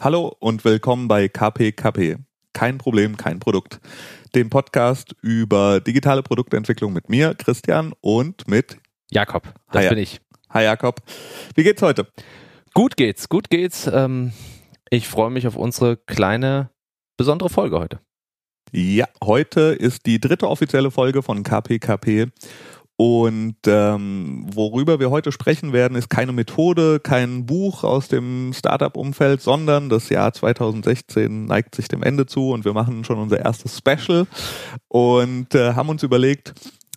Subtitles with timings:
[0.00, 2.16] Hallo und willkommen bei KPKP.
[2.52, 3.80] Kein Problem, kein Produkt.
[4.34, 8.76] Dem Podcast über digitale Produktentwicklung mit mir, Christian, und mit
[9.10, 9.54] Jakob.
[9.70, 10.20] Das Hi, bin ich.
[10.50, 11.00] Hi Jakob.
[11.54, 12.08] Wie geht's heute?
[12.74, 13.86] Gut geht's, gut geht's.
[13.86, 14.32] Ähm,
[14.90, 16.70] ich freue mich auf unsere kleine,
[17.16, 18.00] besondere Folge heute.
[18.72, 22.32] Ja, heute ist die dritte offizielle Folge von KPKP
[22.96, 29.40] und ähm, worüber wir heute sprechen werden, ist keine Methode, kein Buch aus dem Startup-Umfeld,
[29.40, 33.78] sondern das Jahr 2016 neigt sich dem Ende zu und wir machen schon unser erstes
[33.78, 34.28] Special.
[34.86, 36.54] Und äh, haben uns überlegt,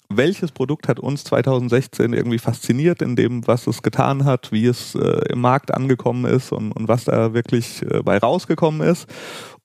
[0.10, 4.96] welches Produkt hat uns 2016 irgendwie fasziniert in dem, was es getan hat, wie es
[4.96, 9.08] äh, im Markt angekommen ist und, und was da wirklich äh, bei rausgekommen ist.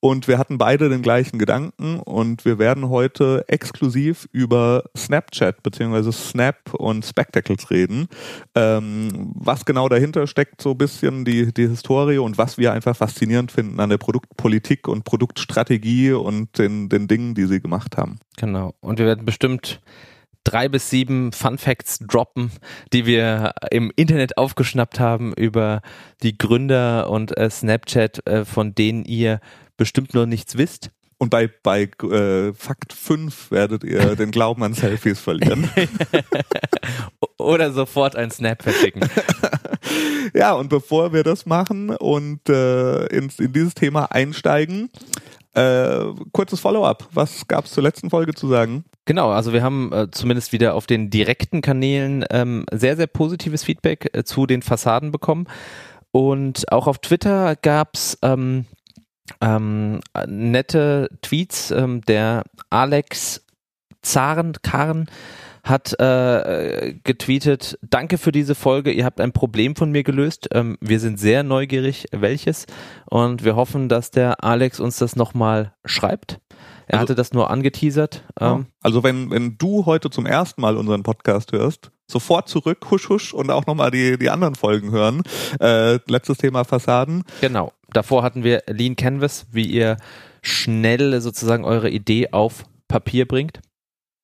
[0.05, 6.11] Und wir hatten beide den gleichen Gedanken und wir werden heute exklusiv über Snapchat beziehungsweise
[6.11, 8.09] Snap und Spectacles reden.
[8.57, 12.97] Ähm, was genau dahinter steckt, so ein bisschen die, die Historie und was wir einfach
[12.97, 18.19] faszinierend finden an der Produktpolitik und Produktstrategie und den, den Dingen, die sie gemacht haben.
[18.39, 18.75] Genau.
[18.81, 19.81] Und wir werden bestimmt
[20.45, 22.51] drei bis sieben Fun Facts droppen,
[22.93, 25.83] die wir im Internet aufgeschnappt haben über
[26.23, 29.41] die Gründer und äh, Snapchat, äh, von denen ihr
[29.77, 30.91] bestimmt noch nichts wisst.
[31.19, 35.71] Und bei, bei äh, Fakt 5 werdet ihr den Glauben an Selfies verlieren.
[37.39, 39.09] Oder sofort ein Snap verschicken.
[40.35, 44.91] ja, und bevor wir das machen und äh, in, in dieses Thema einsteigen,
[45.55, 47.09] äh, kurzes Follow-up.
[47.13, 48.85] Was gab es zur letzten Folge zu sagen?
[49.05, 53.65] Genau, also wir haben äh, zumindest wieder auf den direkten Kanälen ähm, sehr, sehr positives
[53.65, 55.47] Feedback äh, zu den Fassaden bekommen.
[56.13, 58.67] Und auch auf Twitter gab's ähm,
[59.41, 61.73] ähm, nette Tweets.
[61.73, 63.45] Ähm, der Alex
[64.03, 65.07] Zaren, Karren
[65.65, 70.49] hat äh, getweetet, danke für diese Folge, ihr habt ein Problem von mir gelöst.
[70.53, 72.67] Ähm, wir sind sehr neugierig, welches.
[73.09, 76.41] Und wir hoffen, dass der Alex uns das nochmal schreibt.
[76.93, 78.23] Er Also- hatte das nur angeteasert.
[78.39, 83.09] Ähm, Also wenn, wenn du heute zum ersten Mal unseren Podcast hörst, sofort zurück, husch
[83.09, 85.23] husch und auch nochmal die, die anderen Folgen hören.
[85.59, 87.25] Äh, letztes Thema Fassaden.
[87.41, 87.73] Genau.
[87.95, 89.97] Davor hatten wir Lean Canvas, wie ihr
[90.43, 93.61] schnell sozusagen eure Idee auf Papier bringt.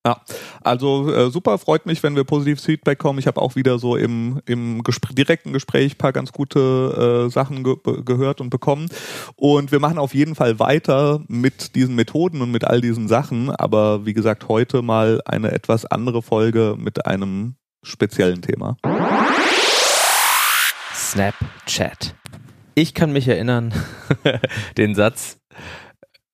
[0.05, 0.21] Ja,
[0.61, 3.19] also äh, super, freut mich, wenn wir positives Feedback kommen.
[3.19, 7.65] Ich habe auch wieder so im, im Gespr direkten Gespräch paar ganz gute äh, Sachen
[7.65, 8.87] ge gehört und bekommen.
[9.35, 13.49] Und wir machen auf jeden Fall weiter mit diesen Methoden und mit all diesen Sachen.
[13.49, 18.77] Aber wie gesagt, heute mal eine etwas andere Folge mit einem speziellen Thema.
[20.93, 22.15] Snapchat.
[22.73, 23.73] Ich kann mich erinnern,
[24.77, 25.41] den Satz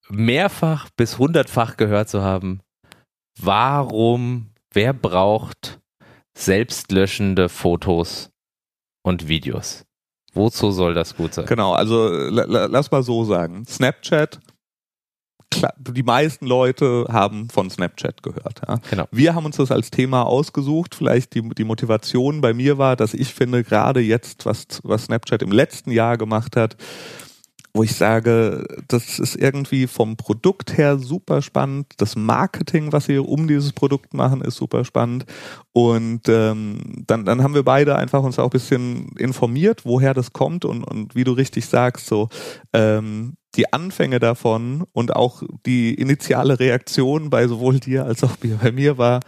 [0.08, 2.62] mehrfach bis hundertfach gehört zu haben.
[3.40, 5.80] Warum, wer braucht
[6.38, 8.32] selbstlöschende Fotos
[9.04, 9.86] und Videos?
[10.34, 11.46] Wozu soll das gut sein?
[11.46, 13.66] Genau, also la- la- lass mal so sagen.
[13.66, 14.40] Snapchat,
[15.78, 18.62] die meisten Leute haben von Snapchat gehört.
[18.68, 18.80] Ja.
[18.90, 19.08] Genau.
[19.12, 20.94] Wir haben uns das als Thema ausgesucht.
[20.96, 25.42] Vielleicht die, die Motivation bei mir war, dass ich finde, gerade jetzt, was, was Snapchat
[25.42, 26.76] im letzten Jahr gemacht hat,
[27.76, 31.88] wo ich sage, das ist irgendwie vom Produkt her super spannend.
[31.98, 35.26] Das Marketing, was sie um dieses Produkt machen, ist super spannend.
[35.74, 40.32] Und ähm, dann, dann haben wir beide einfach uns auch ein bisschen informiert, woher das
[40.32, 42.30] kommt und, und wie du richtig sagst, so
[42.72, 48.72] ähm, die Anfänge davon und auch die initiale Reaktion bei sowohl dir als auch bei
[48.72, 49.20] mir war,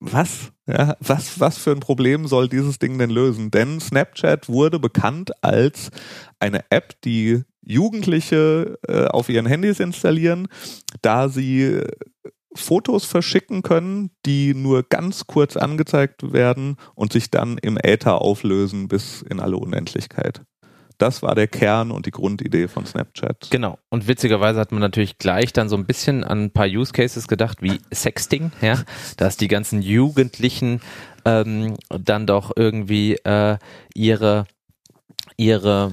[0.00, 0.52] was?
[0.66, 3.50] Ja, was, was für ein Problem soll dieses Ding denn lösen?
[3.50, 5.90] Denn Snapchat wurde bekannt als
[6.38, 10.48] eine App, die Jugendliche äh, auf ihren Handys installieren,
[11.02, 11.86] da sie äh,
[12.54, 18.88] Fotos verschicken können, die nur ganz kurz angezeigt werden und sich dann im Äther auflösen
[18.88, 20.42] bis in alle Unendlichkeit.
[20.98, 23.48] Das war der Kern und die Grundidee von Snapchat.
[23.50, 23.78] Genau.
[23.88, 27.26] Und witzigerweise hat man natürlich gleich dann so ein bisschen an ein paar Use Cases
[27.26, 28.82] gedacht, wie Sexting, ja,
[29.16, 30.82] dass die ganzen Jugendlichen
[31.24, 33.56] ähm, dann doch irgendwie äh,
[33.94, 34.46] ihre
[35.38, 35.92] ihre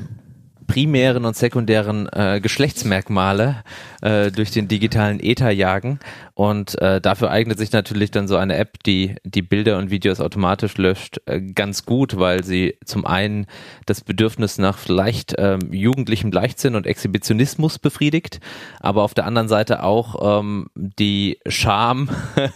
[0.68, 3.64] primären und sekundären äh, Geschlechtsmerkmale
[4.02, 6.00] äh, durch den digitalen Äther jagen.
[6.34, 10.20] Und äh, dafür eignet sich natürlich dann so eine App, die die Bilder und Videos
[10.20, 13.48] automatisch löscht, äh, ganz gut, weil sie zum einen
[13.88, 18.40] das Bedürfnis nach vielleicht ähm, jugendlichem Leichtsinn und Exhibitionismus befriedigt,
[18.80, 22.10] aber auf der anderen Seite auch ähm, die Scham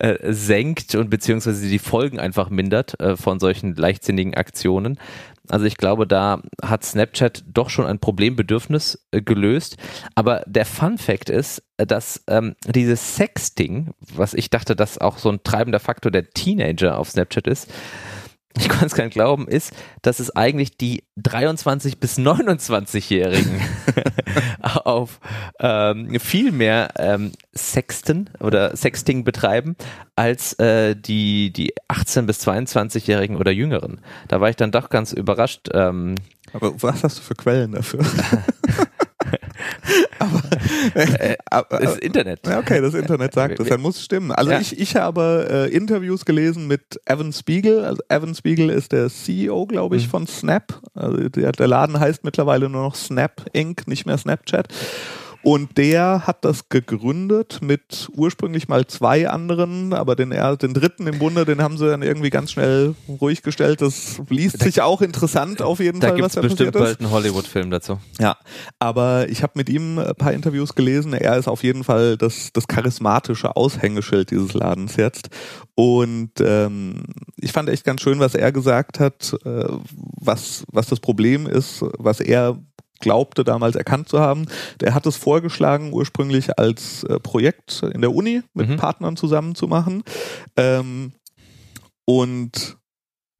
[0.00, 4.98] äh, senkt und beziehungsweise die Folgen einfach mindert äh, von solchen leichtsinnigen Aktionen.
[5.48, 9.76] Also ich glaube, da hat Snapchat doch schon ein Problembedürfnis äh, gelöst.
[10.14, 15.18] Aber der Fun Fact ist, äh, dass ähm, dieses Sexting, was ich dachte, dass auch
[15.18, 17.68] so ein treibender Faktor der Teenager auf Snapchat ist,
[18.58, 19.72] ich kann es gar nicht glauben, ist,
[20.02, 23.60] dass es eigentlich die 23 bis 29-Jährigen
[24.62, 25.20] auf
[25.58, 29.76] ähm, viel mehr ähm, Sexten oder Sexting betreiben
[30.16, 34.00] als äh, die, die 18 bis 22-Jährigen oder Jüngeren.
[34.28, 35.68] Da war ich dann doch ganz überrascht.
[35.72, 36.16] Ähm,
[36.52, 38.04] Aber was hast du für Quellen dafür?
[40.18, 40.42] aber,
[40.94, 42.46] äh, aber, das Internet.
[42.46, 44.30] Ja, okay, das Internet sagt das, dann muss es stimmen.
[44.30, 44.60] Also ja.
[44.60, 47.84] ich, ich habe äh, Interviews gelesen mit Evan Spiegel.
[47.84, 50.10] Also Evan Spiegel ist der CEO, glaube ich, mhm.
[50.10, 50.80] von Snap.
[50.94, 54.68] Also der, der Laden heißt mittlerweile nur noch Snap Inc., nicht mehr Snapchat.
[55.42, 61.18] Und der hat das gegründet mit ursprünglich mal zwei anderen, aber den, den dritten im
[61.18, 63.80] Bunde, den haben sie dann irgendwie ganz schnell ruhig gestellt.
[63.80, 67.70] Das liest sich auch interessant auf jeden da Fall, was da bestimmt bald einen Hollywood-Film
[67.70, 67.98] dazu.
[68.20, 68.36] Ja,
[68.78, 71.12] aber ich habe mit ihm ein paar Interviews gelesen.
[71.12, 75.28] Er ist auf jeden Fall das, das charismatische Aushängeschild dieses Ladens jetzt.
[75.74, 77.02] Und ähm,
[77.36, 79.64] ich fand echt ganz schön, was er gesagt hat, äh,
[80.20, 82.58] was, was das Problem ist, was er
[83.02, 84.46] glaubte damals erkannt zu haben.
[84.80, 88.76] Der hat es vorgeschlagen, ursprünglich als äh, Projekt in der Uni mit mhm.
[88.76, 90.02] Partnern zusammen zu machen.
[90.56, 91.12] Ähm,
[92.06, 92.78] und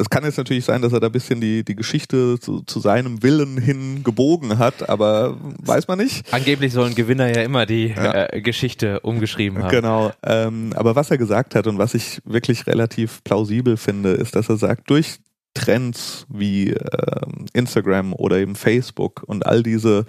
[0.03, 2.81] es kann jetzt natürlich sein, dass er da ein bisschen die, die Geschichte zu, zu
[2.81, 6.33] seinem Willen hin gebogen hat, aber weiß man nicht.
[6.33, 8.27] Angeblich sollen Gewinner ja immer die ja.
[8.27, 9.71] äh, Geschichte umgeschrieben haben.
[9.71, 10.13] Genau.
[10.25, 14.49] Ähm, aber was er gesagt hat und was ich wirklich relativ plausibel finde, ist, dass
[14.49, 15.21] er sagt, durch
[15.55, 17.21] Trends wie äh,
[17.53, 20.07] Instagram oder eben Facebook und all diese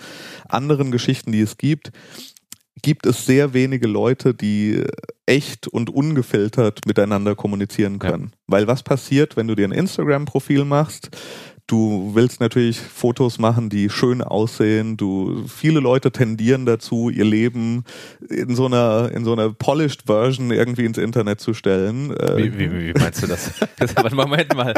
[0.48, 1.92] anderen Geschichten, die es gibt,
[2.82, 4.84] gibt es sehr wenige Leute, die
[5.26, 8.32] echt und ungefiltert miteinander kommunizieren können.
[8.32, 8.38] Ja.
[8.48, 11.10] Weil was passiert, wenn du dir ein Instagram-Profil machst?
[11.66, 14.98] Du willst natürlich Fotos machen, die schön aussehen.
[14.98, 17.86] Du, viele Leute tendieren dazu, ihr Leben
[18.30, 22.10] in so einer, in so einer polished Version irgendwie ins Internet zu stellen.
[22.10, 23.54] Wie, wie, wie meinst du das?
[24.14, 24.74] Moment mal.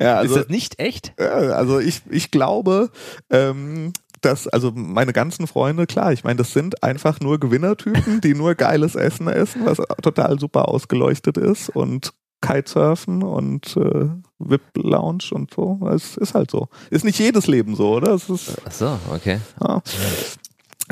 [0.00, 1.18] Ja, also, ist das nicht echt?
[1.18, 2.90] Also ich, ich glaube,
[3.30, 8.34] ähm, dass, also meine ganzen Freunde, klar, ich meine, das sind einfach nur Gewinnertypen, die
[8.34, 14.08] nur geiles Essen essen, was total super ausgeleuchtet ist und Kitesurfen und äh,
[14.38, 15.80] VIP-Lounge und so.
[15.94, 16.68] Es ist halt so.
[16.90, 18.12] Ist nicht jedes Leben so, oder?
[18.12, 19.40] Es ist, Ach so, okay.
[19.60, 19.82] Ja.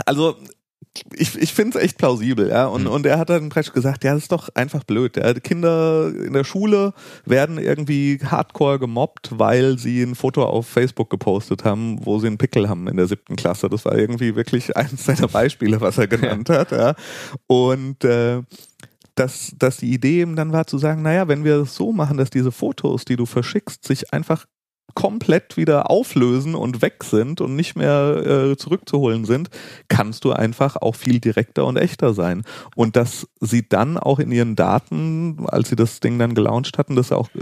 [0.07, 0.37] Also
[1.15, 2.67] ich, ich finde es echt plausibel, ja.
[2.67, 2.91] Und, mhm.
[2.91, 5.17] und er hat dann praktisch gesagt, ja, das ist doch einfach blöd.
[5.17, 5.33] Ja.
[5.35, 6.93] Kinder in der Schule
[7.25, 12.39] werden irgendwie hardcore gemobbt, weil sie ein Foto auf Facebook gepostet haben, wo sie einen
[12.39, 13.69] Pickel haben in der siebten Klasse.
[13.69, 16.73] Das war irgendwie wirklich eines seiner Beispiele, was er genannt hat.
[16.73, 16.95] Ja.
[17.47, 18.43] Und äh,
[19.15, 22.17] dass, dass die Idee eben dann war zu sagen, naja, wenn wir es so machen,
[22.17, 24.47] dass diese Fotos, die du verschickst, sich einfach
[24.95, 29.49] komplett wieder auflösen und weg sind und nicht mehr äh, zurückzuholen sind,
[29.89, 32.43] kannst du einfach auch viel direkter und echter sein.
[32.77, 36.97] Und dass sie dann auch in ihren Daten, als sie das Ding dann gelauncht hatten,
[36.97, 37.41] das auch äh,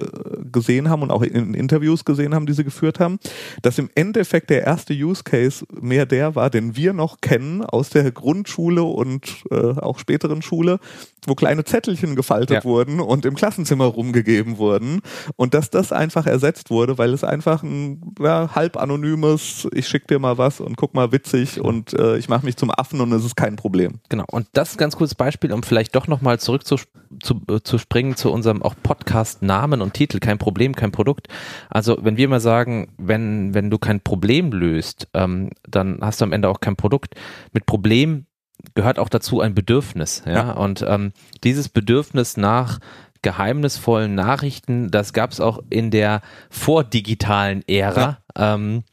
[0.52, 3.18] gesehen haben und auch in Interviews gesehen haben, die sie geführt haben,
[3.62, 7.90] dass im Endeffekt der erste Use Case mehr der war, den wir noch kennen aus
[7.90, 10.78] der Grundschule und äh, auch späteren Schule,
[11.26, 12.64] wo kleine Zettelchen gefaltet ja.
[12.64, 15.00] wurden und im Klassenzimmer rumgegeben wurden
[15.36, 20.06] und dass das einfach ersetzt wurde, weil es einfach ein ja, halb anonymes, ich schick
[20.08, 23.12] dir mal was und guck mal witzig und äh, ich mache mich zum Affen und
[23.12, 24.00] es ist kein Problem.
[24.08, 26.76] Genau, und das ist ein ganz cooles Beispiel, um vielleicht doch nochmal zurück zu,
[27.22, 30.18] zu, äh, zu springen zu unserem auch Podcast-Namen und Titel.
[30.18, 31.28] Kein Problem, kein Produkt.
[31.70, 36.24] Also wenn wir mal sagen, wenn, wenn du kein Problem löst, ähm, dann hast du
[36.24, 37.14] am Ende auch kein Produkt.
[37.52, 38.26] Mit Problem
[38.74, 40.22] gehört auch dazu ein Bedürfnis.
[40.26, 40.52] Ja, ja.
[40.52, 41.12] und ähm,
[41.44, 42.78] dieses Bedürfnis nach
[43.22, 48.18] geheimnisvollen Nachrichten, das gab es auch in der vordigitalen Ära.
[48.36, 48.54] Ja.
[48.54, 48.84] Ähm,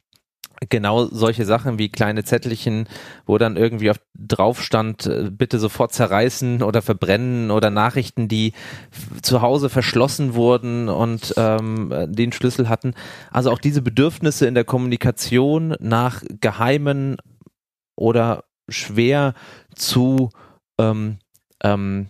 [0.69, 2.87] genau solche Sachen wie kleine Zettelchen,
[3.25, 8.53] wo dann irgendwie auf, drauf stand, äh, bitte sofort zerreißen oder verbrennen oder Nachrichten, die
[9.21, 12.93] zu Hause verschlossen wurden und ähm, den Schlüssel hatten.
[13.31, 17.17] Also auch diese Bedürfnisse in der Kommunikation nach geheimen
[17.95, 19.33] oder schwer
[19.75, 20.29] zu
[20.79, 21.19] ähm,
[21.63, 22.09] ähm,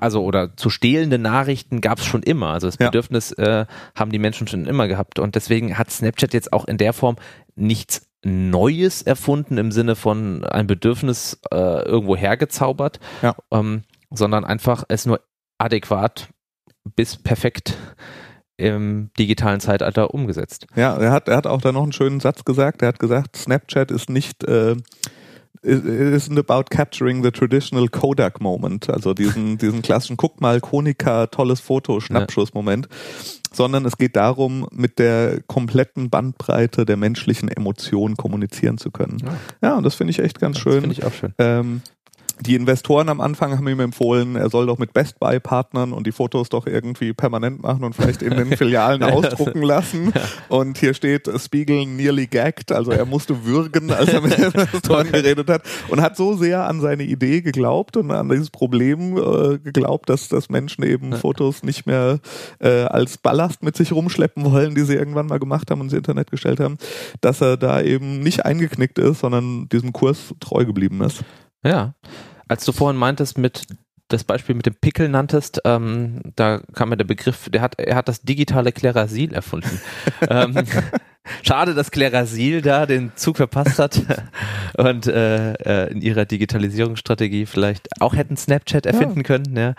[0.00, 2.48] also oder zu stehlende Nachrichten gab es schon immer.
[2.48, 3.62] Also das Bedürfnis ja.
[3.62, 6.92] äh, haben die Menschen schon immer gehabt und deswegen hat Snapchat jetzt auch in der
[6.92, 7.16] Form
[7.54, 13.34] nichts Neues erfunden im Sinne von ein Bedürfnis äh, irgendwo hergezaubert, ja.
[13.52, 15.20] ähm, sondern einfach es nur
[15.58, 16.28] adäquat
[16.96, 17.76] bis perfekt
[18.56, 20.66] im digitalen Zeitalter umgesetzt.
[20.74, 22.82] Ja, er hat, er hat auch da noch einen schönen Satz gesagt.
[22.82, 24.76] Er hat gesagt, Snapchat ist nicht äh,
[25.62, 31.60] isn't about capturing the traditional Kodak Moment, also diesen, diesen klassischen, guck mal, Konica, tolles
[31.60, 32.96] Foto, Schnappschuss-Moment, ja.
[33.52, 39.18] sondern es geht darum, mit der kompletten Bandbreite der menschlichen Emotionen kommunizieren zu können.
[39.22, 39.36] Ja,
[39.68, 40.80] ja und das finde ich echt ganz das schön.
[40.80, 41.34] Finde ich auch schön.
[41.38, 41.82] Ähm,
[42.40, 46.06] die Investoren am Anfang haben ihm empfohlen, er soll doch mit Best Buy partnern und
[46.06, 50.12] die Fotos doch irgendwie permanent machen und vielleicht in den Filialen ausdrucken lassen.
[50.48, 55.10] Und hier steht Spiegel nearly gagged, also er musste würgen, als er mit den Investoren
[55.10, 59.58] geredet hat und hat so sehr an seine Idee geglaubt und an dieses Problem äh,
[59.58, 62.20] geglaubt, dass, dass Menschen eben Fotos nicht mehr
[62.58, 65.94] äh, als Ballast mit sich rumschleppen wollen, die sie irgendwann mal gemacht haben und ins
[65.94, 66.76] Internet gestellt haben,
[67.20, 71.24] dass er da eben nicht eingeknickt ist, sondern diesem Kurs treu geblieben ist.
[71.66, 71.94] Ja.
[72.48, 73.66] Als du vorhin meintest, mit
[74.08, 77.96] das Beispiel mit dem Pickel nanntest, ähm, da kam mir der Begriff, der hat, er
[77.96, 79.80] hat das digitale Klerasil erfunden.
[80.30, 80.54] ähm,
[81.42, 84.00] schade, dass Klerasil da den Zug verpasst hat
[84.78, 89.22] und äh, äh, in ihrer Digitalisierungsstrategie vielleicht auch hätten Snapchat erfinden ja.
[89.24, 89.74] können, ja,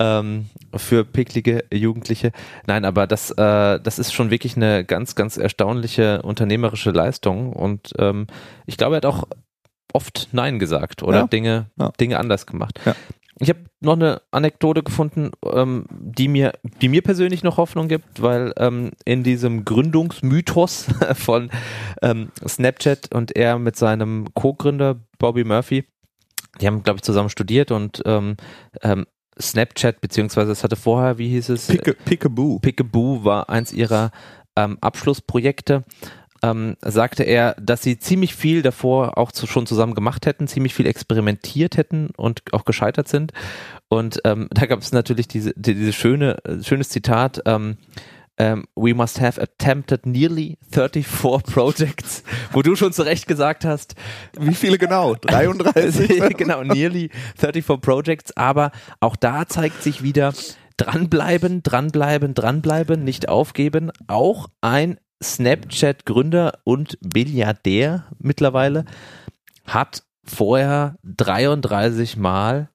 [0.00, 2.32] ähm, für picklige Jugendliche.
[2.66, 7.92] Nein, aber das, äh, das ist schon wirklich eine ganz, ganz erstaunliche unternehmerische Leistung und
[7.98, 8.26] ähm,
[8.66, 9.24] ich glaube, er hat auch
[9.92, 11.26] oft Nein gesagt oder ja.
[11.26, 11.90] Dinge, ja.
[12.00, 12.78] Dinge anders gemacht.
[12.84, 12.94] Ja.
[13.40, 18.20] Ich habe noch eine Anekdote gefunden, ähm, die mir, die mir persönlich noch Hoffnung gibt,
[18.20, 21.50] weil ähm, in diesem Gründungsmythos von
[22.02, 25.84] ähm, Snapchat und er mit seinem Co-Gründer Bobby Murphy,
[26.60, 28.36] die haben, glaube ich, zusammen studiert und ähm,
[28.82, 29.06] ähm,
[29.40, 31.68] Snapchat, beziehungsweise es hatte vorher, wie hieß es?
[32.04, 32.58] Pickaboo.
[32.58, 34.10] Pickaboo war eins ihrer
[34.56, 35.84] ähm, Abschlussprojekte
[36.42, 40.74] ähm, sagte er, dass sie ziemlich viel davor auch zu, schon zusammen gemacht hätten, ziemlich
[40.74, 43.32] viel experimentiert hätten und auch gescheitert sind.
[43.88, 47.76] Und ähm, da gab es natürlich diese, diese schöne, schönes Zitat, ähm, um,
[48.38, 51.04] ähm, we must have attempted nearly 34
[51.52, 53.94] projects, wo du schon zu Recht gesagt hast.
[54.38, 55.14] Wie viele genau?
[55.20, 56.08] 33?
[56.36, 60.32] genau, nearly 34 projects, aber auch da zeigt sich wieder,
[60.76, 63.90] dranbleiben, dranbleiben, dranbleiben, nicht aufgeben.
[64.06, 68.84] Auch ein Snapchat-Gründer und Milliardär mittlerweile,
[69.64, 72.70] hat vorher 33 Mal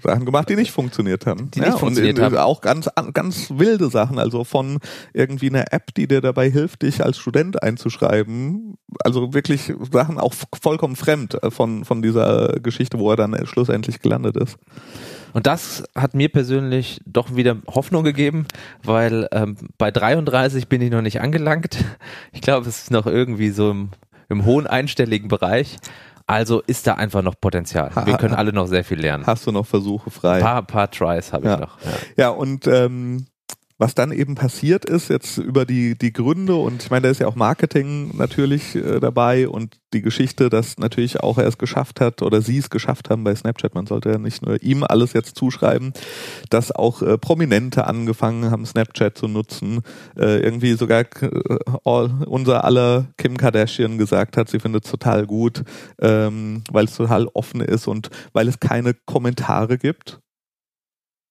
[0.00, 1.50] Sachen gemacht, die nicht funktioniert haben.
[1.50, 2.36] Die nicht ja, funktioniert und haben.
[2.36, 4.78] Auch ganz, ganz wilde Sachen, also von
[5.12, 8.76] irgendwie einer App, die dir dabei hilft, dich als Student einzuschreiben.
[9.02, 14.00] Also wirklich Sachen auch vollkommen fremd äh, von, von dieser Geschichte, wo er dann schlussendlich
[14.00, 14.56] gelandet ist.
[15.32, 18.46] Und das hat mir persönlich doch wieder Hoffnung gegeben,
[18.82, 21.84] weil ähm, bei 33 bin ich noch nicht angelangt.
[22.32, 23.90] Ich glaube, es ist noch irgendwie so im,
[24.28, 25.78] im hohen einstelligen Bereich.
[26.26, 27.90] Also ist da einfach noch Potenzial.
[28.04, 29.26] Wir können alle noch sehr viel lernen.
[29.26, 30.36] Hast du noch Versuche frei?
[30.36, 31.56] Ein paar, paar Tries habe ich ja.
[31.56, 31.78] noch.
[31.80, 33.26] Ja, ja und ähm,
[33.78, 37.20] was dann eben passiert ist, jetzt über die, die Gründe und ich meine, da ist
[37.20, 42.00] ja auch Marketing natürlich äh, dabei und die Geschichte, dass natürlich auch er es geschafft
[42.00, 45.12] hat oder sie es geschafft haben bei Snapchat, man sollte ja nicht nur ihm alles
[45.12, 45.92] jetzt zuschreiben,
[46.50, 49.80] dass auch äh, Prominente angefangen haben, Snapchat zu nutzen.
[50.16, 51.30] Äh, irgendwie sogar äh,
[51.84, 55.62] all, unser aller Kim Kardashian gesagt hat, sie findet es total gut,
[56.00, 60.20] ähm, weil es total offen ist und weil es keine Kommentare gibt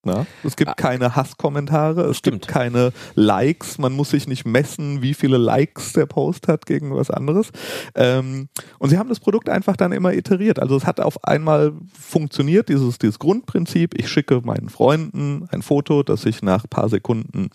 [0.07, 0.25] na?
[0.43, 0.73] Es gibt ah.
[0.73, 2.41] keine Hasskommentare, es Stimmt.
[2.41, 6.95] gibt keine Likes, man muss sich nicht messen, wie viele Likes der Post hat gegen
[6.95, 7.51] was anderes.
[7.93, 8.49] Ähm,
[8.79, 10.59] und sie haben das Produkt einfach dann immer iteriert.
[10.59, 16.01] Also es hat auf einmal funktioniert, dieses, dieses Grundprinzip, ich schicke meinen Freunden ein Foto,
[16.01, 17.49] das sich nach paar Sekunden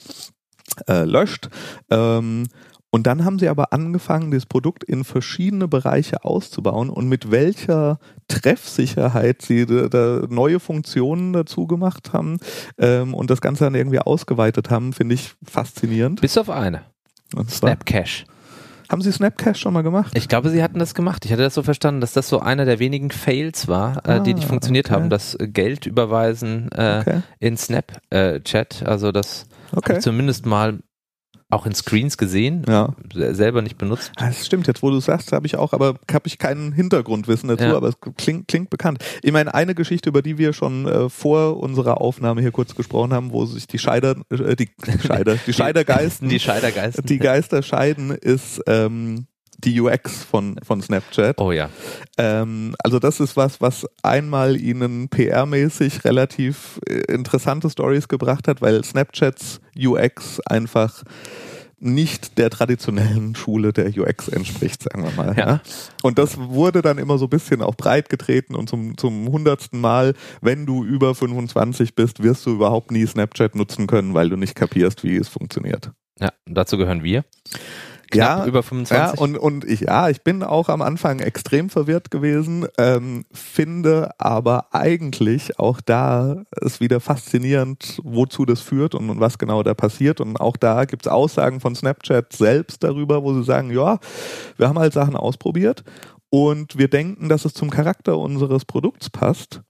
[0.88, 1.49] äh, löscht.
[1.90, 2.47] Ähm,
[2.94, 7.99] und dann haben sie aber angefangen, das Produkt in verschiedene Bereiche auszubauen und mit welcher
[8.28, 12.38] Treffsicherheit sie da, da neue Funktionen dazu gemacht haben
[12.76, 16.20] ähm, und das Ganze dann irgendwie ausgeweitet haben, finde ich faszinierend.
[16.20, 16.82] Bis auf eine.
[17.49, 18.26] Snapcash.
[18.90, 20.12] Haben Sie Snapcash schon mal gemacht?
[20.14, 21.25] Ich glaube, Sie hatten das gemacht.
[21.25, 24.34] Ich hatte das so verstanden, dass das so einer der wenigen Fails war, äh, die
[24.34, 24.94] nicht ah, funktioniert okay.
[24.94, 25.08] haben.
[25.08, 27.22] Das Geld überweisen äh, okay.
[27.40, 28.82] in Snapchat.
[28.84, 29.99] also das okay.
[29.99, 30.80] zumindest mal
[31.52, 32.94] auch in Screens gesehen, ja.
[33.12, 34.12] selber nicht benutzt.
[34.16, 37.49] Ah, das stimmt, jetzt wo du sagst, habe ich auch, aber habe ich keinen Hintergrundwissen
[37.49, 37.76] dazu, ja.
[37.76, 39.04] aber es klingt, klingt bekannt.
[39.23, 43.12] Ich meine, eine Geschichte, über die wir schon äh, vor unserer Aufnahme hier kurz gesprochen
[43.12, 44.71] haben, wo sich die Scheider, äh, die
[45.04, 49.26] Scheider, die Scheidergeisten, die Scheidergeisten, die Geister scheiden, ist ähm,
[49.64, 51.40] die UX von, von Snapchat.
[51.40, 51.71] Oh ja.
[52.19, 58.62] Ähm, also das ist was, was einmal ihnen PR-mäßig relativ äh, interessante Stories gebracht hat,
[58.62, 61.04] weil Snapchats UX einfach
[61.83, 65.37] nicht der traditionellen Schule der UX entspricht, sagen wir mal.
[65.37, 65.47] Ja.
[65.47, 65.61] ja.
[66.02, 69.81] Und das wurde dann immer so ein bisschen auch breit getreten und zum, zum hundertsten
[69.81, 74.37] Mal, wenn du über 25 bist, wirst du überhaupt nie Snapchat nutzen können, weil du
[74.37, 75.90] nicht kapierst, wie es funktioniert.
[76.21, 77.25] Ja, dazu gehören wir
[78.12, 79.19] knapp ja, über 25.
[79.19, 84.11] Ja, und, und ich, ja, ich bin auch am Anfang extrem verwirrt gewesen, ähm, finde
[84.19, 89.75] aber eigentlich auch da ist wieder faszinierend, wozu das führt und, und was genau da
[89.75, 90.21] passiert.
[90.21, 93.99] Und auch da gibt es Aussagen von Snapchat selbst darüber, wo sie sagen, ja,
[94.57, 95.83] wir haben halt Sachen ausprobiert
[96.31, 99.61] Und wir denken, dass es zum Charakter unseres Produkts passt.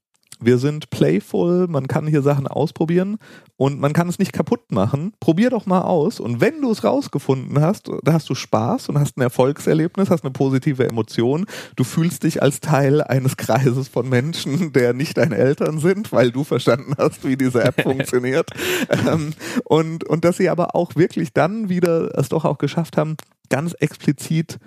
[0.45, 3.17] Wir sind playful, man kann hier Sachen ausprobieren
[3.55, 5.13] und man kann es nicht kaputt machen.
[5.19, 8.99] Probier doch mal aus und wenn du es rausgefunden hast, da hast du Spaß und
[8.99, 11.45] hast ein Erfolgserlebnis, hast eine positive Emotion.
[11.75, 16.31] Du fühlst dich als Teil eines Kreises von Menschen, der nicht deine Eltern sind, weil
[16.31, 18.49] du verstanden hast, wie diese App funktioniert.
[18.89, 19.33] Ähm,
[19.65, 23.15] und, und dass sie aber auch wirklich dann wieder es doch auch geschafft haben,
[23.49, 24.59] ganz explizit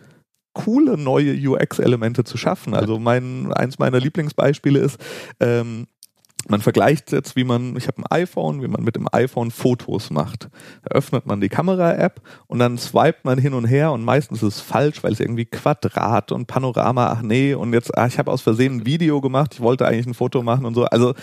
[0.57, 2.73] coole neue UX-Elemente zu schaffen.
[2.73, 4.99] Also mein, eins meiner Lieblingsbeispiele ist,
[5.39, 5.87] ähm,
[6.49, 10.11] man vergleicht jetzt, wie man, ich habe ein iPhone, wie man mit dem iPhone Fotos
[10.11, 10.49] macht.
[10.83, 14.57] Da öffnet man die Kamera-App und dann swipet man hin und her und meistens ist
[14.57, 18.31] es falsch, weil es irgendwie Quadrat und Panorama, ach nee, und jetzt, ach, ich habe
[18.31, 20.85] aus Versehen ein Video gemacht, ich wollte eigentlich ein Foto machen und so.
[20.85, 21.15] Also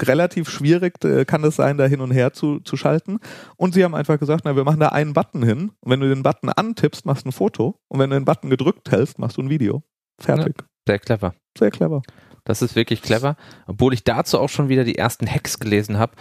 [0.00, 3.18] relativ schwierig äh, kann es sein, da hin und her zu, zu schalten.
[3.56, 6.08] Und sie haben einfach gesagt, na, wir machen da einen Button hin und wenn du
[6.08, 9.36] den Button antippst, machst du ein Foto und wenn du den Button gedrückt hältst, machst
[9.36, 9.82] du ein Video.
[10.18, 10.54] Fertig.
[10.58, 11.34] Ja, sehr clever.
[11.56, 12.02] Sehr clever.
[12.44, 13.36] Das ist wirklich clever.
[13.66, 16.12] Obwohl ich dazu auch schon wieder die ersten Hacks gelesen habe.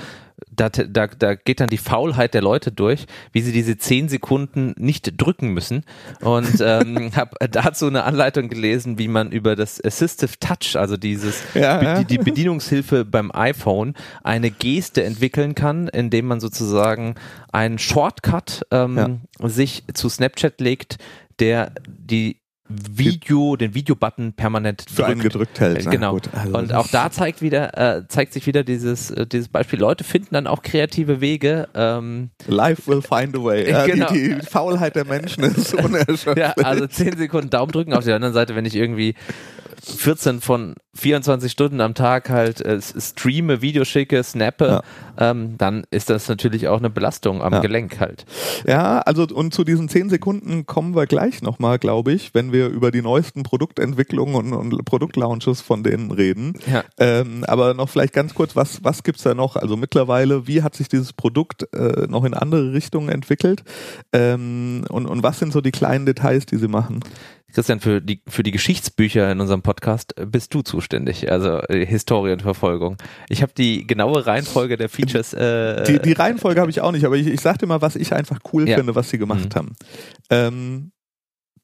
[0.49, 4.73] Da, da, da geht dann die Faulheit der Leute durch, wie sie diese zehn Sekunden
[4.77, 5.83] nicht drücken müssen.
[6.21, 11.43] Und ähm, habe dazu eine Anleitung gelesen, wie man über das Assistive Touch, also dieses
[11.53, 12.03] ja.
[12.03, 17.15] Die, die Bedienungshilfe beim iPhone, eine Geste entwickeln kann, indem man sozusagen
[17.51, 19.49] einen Shortcut ähm, ja.
[19.49, 20.97] sich zu Snapchat legt,
[21.39, 25.85] der die Video, den Videobutton permanent für einen gedrückt hält.
[25.85, 25.91] Ne?
[25.91, 26.19] Genau.
[26.31, 29.79] Also und auch da zeigt wieder, äh, zeigt sich wieder dieses, äh, dieses Beispiel.
[29.79, 31.67] Leute finden dann auch kreative Wege.
[31.73, 33.59] Ähm, Life will find a way.
[33.69, 34.11] Ja, genau.
[34.11, 36.37] die, die Faulheit der Menschen ist unerschöpflich.
[36.37, 37.93] ja, also zehn Sekunden Daumen drücken.
[37.93, 39.15] Auf der anderen Seite, wenn ich irgendwie
[39.81, 44.81] 14 von 24 Stunden am Tag halt äh, streame, Video schicke, snappe,
[45.17, 45.31] ja.
[45.31, 47.59] ähm, dann ist das natürlich auch eine Belastung am ja.
[47.59, 48.25] Gelenk halt.
[48.67, 52.67] Ja, also und zu diesen 10 Sekunden kommen wir gleich nochmal, glaube ich, wenn wir
[52.67, 56.53] über die neuesten Produktentwicklungen und, und Produktlaunches von denen reden.
[56.71, 56.83] Ja.
[56.97, 59.55] Ähm, aber noch vielleicht ganz kurz, was, was gibt's da noch?
[59.55, 63.63] Also mittlerweile, wie hat sich dieses Produkt äh, noch in andere Richtungen entwickelt?
[64.11, 67.01] Ähm, und, und was sind so die kleinen Details, die sie machen?
[67.53, 72.97] Christian, für die, für die Geschichtsbücher in unserem Podcast bist du zuständig, also äh, Historienverfolgung.
[73.27, 75.33] Ich habe die genaue Reihenfolge der Features.
[75.33, 78.13] Äh, die, die Reihenfolge habe ich auch nicht, aber ich, ich dir mal, was ich
[78.13, 78.77] einfach cool ja.
[78.77, 79.57] finde, was sie gemacht mhm.
[79.57, 79.75] haben.
[80.29, 80.91] Ähm,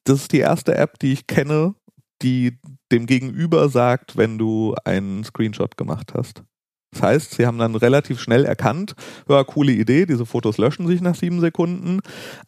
[0.04, 1.74] das ist die erste App, die ich kenne,
[2.22, 2.58] die
[2.92, 6.42] dem Gegenüber sagt, wenn du einen Screenshot gemacht hast.
[6.92, 8.94] Das heißt, sie haben dann relativ schnell erkannt,
[9.28, 12.00] ja, coole Idee, diese Fotos löschen sich nach sieben Sekunden,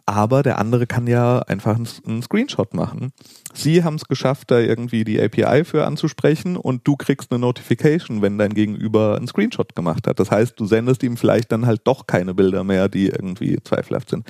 [0.07, 3.13] aber der andere kann ja einfach einen Screenshot machen.
[3.53, 8.23] Sie haben es geschafft, da irgendwie die API für anzusprechen und du kriegst eine Notification,
[8.23, 10.19] wenn dein Gegenüber einen Screenshot gemacht hat.
[10.19, 14.11] Das heißt, du sendest ihm vielleicht dann halt doch keine Bilder mehr, die irgendwie zweifelhaft
[14.11, 14.25] sind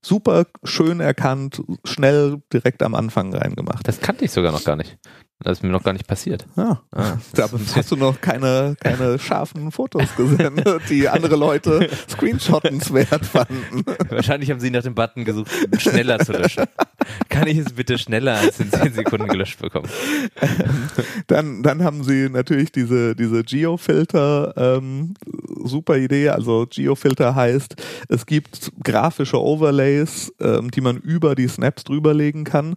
[0.00, 3.86] super schön erkannt, schnell direkt am Anfang reingemacht.
[3.86, 4.96] Das kannte ich sogar noch gar nicht.
[5.40, 6.46] Das ist mir noch gar nicht passiert.
[6.56, 6.82] Ja.
[6.90, 13.84] Ah, da hast du noch keine, keine scharfen Fotos gesendet, die andere Leute screenshottenswert fanden.
[14.08, 16.64] Wahrscheinlich haben sie nach dem Button gesucht, schneller zu löschen.
[17.28, 19.88] Kann ich es bitte schneller als in 10 Sekunden gelöscht bekommen?
[21.28, 25.14] dann, dann haben sie natürlich diese, diese Geofilter, ähm,
[25.64, 26.30] super Idee.
[26.30, 27.76] Also Geofilter heißt,
[28.08, 32.74] es gibt grafische Overlays, ähm, die man über die Snaps drüberlegen kann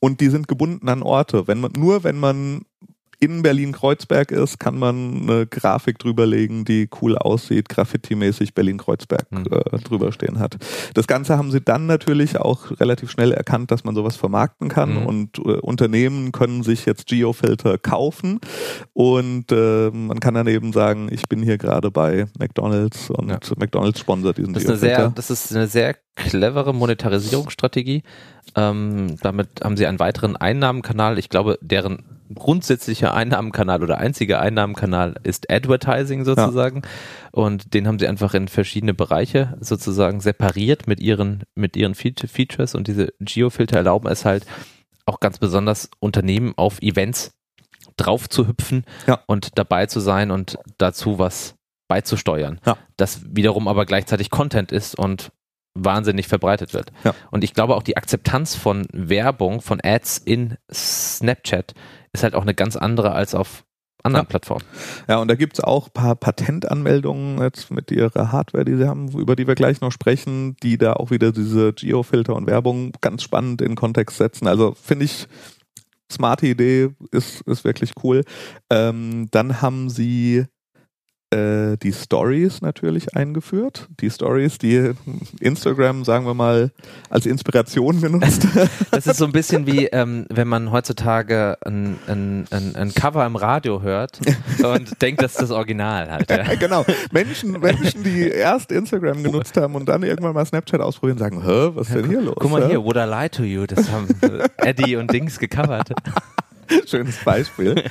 [0.00, 1.46] und die sind gebunden an Orte.
[1.46, 2.62] Wenn man, nur wenn man
[3.20, 9.46] in Berlin-Kreuzberg ist, kann man eine Grafik drüberlegen, die cool aussieht, Graffiti-mäßig Berlin-Kreuzberg mhm.
[9.50, 10.56] äh, drüber stehen hat.
[10.94, 15.00] Das Ganze haben sie dann natürlich auch relativ schnell erkannt, dass man sowas vermarkten kann
[15.00, 15.06] mhm.
[15.06, 18.40] und äh, Unternehmen können sich jetzt Geofilter kaufen
[18.92, 23.38] und äh, man kann dann eben sagen, ich bin hier gerade bei McDonalds und ja.
[23.56, 24.96] McDonalds sponsert diesen das Geofilter.
[24.96, 28.02] Sehr, das ist eine sehr clevere Monetarisierungsstrategie.
[28.54, 31.18] Ähm, damit haben sie einen weiteren Einnahmenkanal.
[31.18, 36.82] Ich glaube, deren grundsätzlicher Einnahmenkanal oder einziger Einnahmenkanal ist Advertising sozusagen.
[36.82, 36.90] Ja.
[37.32, 42.74] Und den haben sie einfach in verschiedene Bereiche sozusagen separiert mit ihren, mit ihren Features.
[42.74, 44.46] Und diese Geofilter erlauben es halt
[45.06, 47.32] auch ganz besonders Unternehmen auf Events
[47.96, 49.20] drauf zu hüpfen ja.
[49.26, 51.54] und dabei zu sein und dazu was
[51.88, 52.60] beizusteuern.
[52.66, 52.76] Ja.
[52.96, 55.32] Das wiederum aber gleichzeitig Content ist und
[55.74, 56.92] wahnsinnig verbreitet wird.
[57.04, 57.14] Ja.
[57.30, 61.74] Und ich glaube auch die Akzeptanz von Werbung, von Ads in Snapchat
[62.12, 63.64] ist halt auch eine ganz andere als auf
[64.02, 64.28] anderen ja.
[64.28, 64.64] Plattformen.
[65.08, 69.36] Ja, und da gibt's auch paar Patentanmeldungen jetzt mit ihrer Hardware, die sie haben, über
[69.36, 73.60] die wir gleich noch sprechen, die da auch wieder diese Geofilter und Werbung ganz spannend
[73.60, 74.46] in Kontext setzen.
[74.46, 75.26] Also finde ich,
[76.10, 78.24] smarte Idee, ist, ist wirklich cool.
[78.70, 80.46] Ähm, dann haben sie
[81.30, 83.88] äh, die Stories natürlich eingeführt.
[84.00, 84.92] Die Stories, die
[85.40, 86.70] Instagram, sagen wir mal,
[87.10, 88.46] als Inspiration genutzt.
[88.90, 93.26] Das ist so ein bisschen wie, ähm, wenn man heutzutage ein, ein, ein, ein Cover
[93.26, 94.20] im Radio hört
[94.62, 96.30] und denkt, das ist das Original halt.
[96.30, 96.54] Ja.
[96.58, 96.86] genau.
[97.12, 101.70] Menschen, Menschen, die erst Instagram genutzt haben und dann irgendwann mal Snapchat ausprobieren, sagen, hä,
[101.74, 102.36] was ist denn hier los?
[102.38, 102.68] Guck mal ja?
[102.68, 104.08] hier, Would I Lie to You, das haben
[104.56, 105.90] Eddie und Dings gecovert.
[106.86, 107.84] Schönes Beispiel.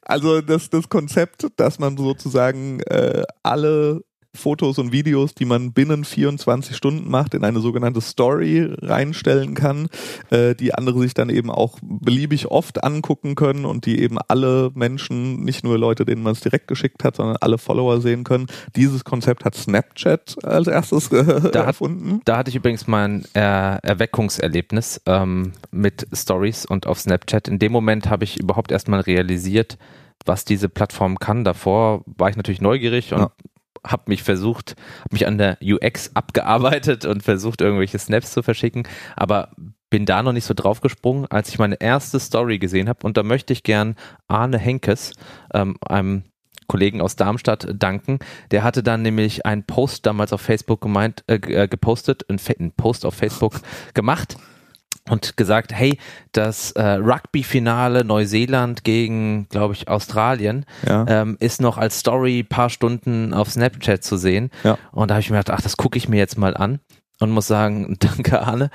[0.00, 4.02] Also das, das Konzept, dass man sozusagen äh, alle
[4.34, 9.88] Fotos und Videos, die man binnen 24 Stunden macht, in eine sogenannte Story reinstellen kann,
[10.30, 14.70] äh, die andere sich dann eben auch beliebig oft angucken können und die eben alle
[14.74, 18.46] Menschen, nicht nur Leute, denen man es direkt geschickt hat, sondern alle Follower sehen können.
[18.74, 22.20] Dieses Konzept hat Snapchat als erstes äh, Da hat- erfunden.
[22.24, 27.48] Da hatte ich übrigens mein äh, Erweckungserlebnis ähm, mit Stories und auf Snapchat.
[27.48, 29.76] In dem Moment habe ich überhaupt erstmal realisiert,
[30.24, 31.44] was diese Plattform kann.
[31.44, 33.30] Davor war ich natürlich neugierig und Ja.
[33.86, 38.86] Habe mich versucht, habe mich an der UX abgearbeitet und versucht, irgendwelche Snaps zu verschicken,
[39.16, 39.50] aber
[39.90, 43.06] bin da noch nicht so draufgesprungen, als ich meine erste Story gesehen habe.
[43.06, 45.12] Und da möchte ich gern Arne Henkes,
[45.52, 46.24] ähm, einem
[46.66, 48.18] Kollegen aus Darmstadt danken.
[48.52, 53.04] Der hatte dann nämlich einen Post damals auf Facebook gemeint, äh, äh, gepostet, einen Post
[53.04, 53.60] auf Facebook
[53.92, 54.38] gemacht
[55.12, 55.98] und gesagt, hey,
[56.32, 61.04] das äh, Rugby-Finale Neuseeland gegen, glaube ich, Australien Ja.
[61.06, 64.50] ähm, ist noch als Story paar Stunden auf Snapchat zu sehen.
[64.64, 64.78] Ja.
[64.90, 66.80] Und da habe ich mir gedacht, ach, das gucke ich mir jetzt mal an
[67.20, 68.70] und muss sagen, danke Arne.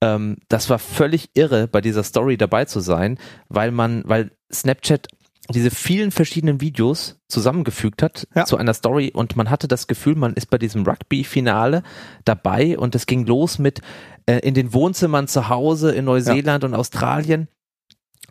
[0.00, 3.18] Ähm, das war völlig irre, bei dieser Story dabei zu sein,
[3.48, 5.08] weil man, weil Snapchat
[5.52, 8.44] diese vielen verschiedenen Videos zusammengefügt hat Ja.
[8.44, 11.82] zu einer Story und man hatte das Gefühl, man ist bei diesem Rugby-Finale
[12.24, 13.80] dabei und es ging los mit
[14.26, 17.48] äh, in den Wohnzimmern zu Hause in Neuseeland und Australien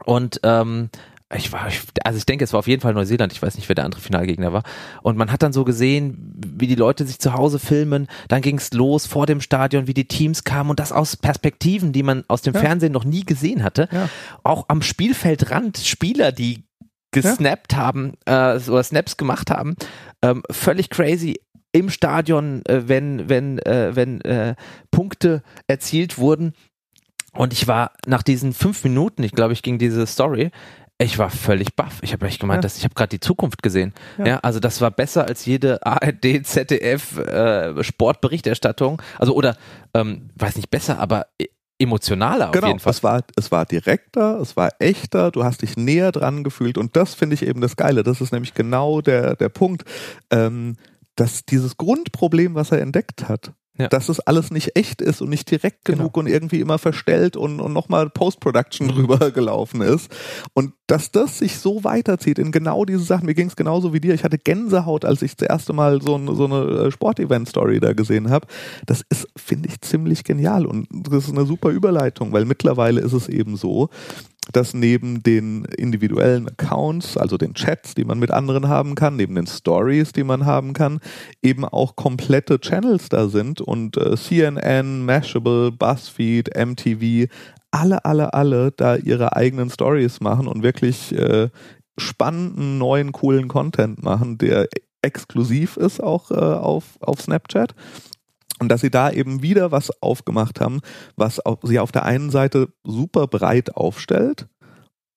[0.06, 0.90] und ähm,
[1.34, 1.68] ich war,
[2.04, 3.32] also ich denke, es war auf jeden Fall Neuseeland.
[3.32, 4.64] Ich weiß nicht, wer der andere Finalgegner war.
[5.02, 8.08] Und man hat dann so gesehen, wie die Leute sich zu Hause filmen.
[8.28, 11.94] Dann ging es los vor dem Stadion, wie die Teams kamen und das aus Perspektiven,
[11.94, 12.60] die man aus dem Ja.
[12.60, 13.88] Fernsehen noch nie gesehen hatte.
[13.92, 14.10] Ja.
[14.44, 16.66] Auch am Spielfeldrand Spieler, die
[17.12, 19.76] gesnappt haben, äh, oder Snaps gemacht haben.
[20.22, 21.40] Ähm, völlig crazy
[21.72, 24.56] im Stadion, äh, wenn, wenn, äh, wenn äh,
[24.92, 26.54] Punkte erzielt wurden.
[27.34, 30.52] Und ich war nach diesen fünf Minuten, ich glaube, ich ging diese Story,
[30.98, 32.00] ich war völlig baff.
[32.04, 32.62] Ich habe echt gemeint, Ja.
[32.62, 33.94] dass ich habe gerade die Zukunft gesehen.
[34.20, 34.26] Ja.
[34.28, 34.38] Ja.
[34.40, 39.02] also das war besser als jede ARD, ZDF äh, Sportberichterstattung.
[39.18, 39.56] Also oder
[39.94, 41.48] ähm, weiß nicht besser, aber e-
[41.80, 42.92] emotionaler auf genau, jeden Fall.
[42.92, 46.96] Es war, es war direkter, es war echter, du hast dich näher dran gefühlt und
[46.96, 48.04] das finde ich eben das Geile.
[48.04, 49.84] Das ist nämlich genau der, der Punkt,
[50.30, 50.76] ähm,
[51.16, 53.88] dass dieses Grundproblem, was er entdeckt hat, Ja.
[53.88, 55.98] dass es alles nicht echt ist und nicht direkt Genau.
[56.00, 60.12] genug und irgendwie immer verstellt und, und nochmal Post-Production drüber gelaufen ist.
[60.54, 63.26] Und dass das sich so weiterzieht in genau diese Sachen.
[63.26, 64.14] Mir ging es genauso wie dir.
[64.14, 67.94] Ich hatte Gänsehaut, als ich das erste Mal so, ein, so eine äh, Sportevent-Story da
[67.94, 68.46] gesehen habe.
[68.86, 70.66] Das ist, finde ich, ziemlich genial.
[70.66, 73.90] Und das ist eine super Überleitung, weil mittlerweile ist es eben so,
[74.52, 79.36] dass neben den individuellen Accounts, also den Chats, die man mit anderen haben kann, neben
[79.36, 81.00] den Stories, die man haben kann,
[81.42, 87.28] eben auch komplette Channels da sind und äh, CNN, Mashable, BuzzFeed, MTV,
[87.72, 91.50] alle, alle, alle da ihre eigenen Stories machen und wirklich äh,
[91.98, 94.68] spannenden, neuen, coolen Content machen, der
[95.02, 97.74] exklusiv ist auch äh, auf, auf Snapchat.
[98.62, 100.82] Und dass sie da eben wieder was aufgemacht haben,
[101.16, 104.46] was auf, sie auf der einen Seite super breit aufstellt,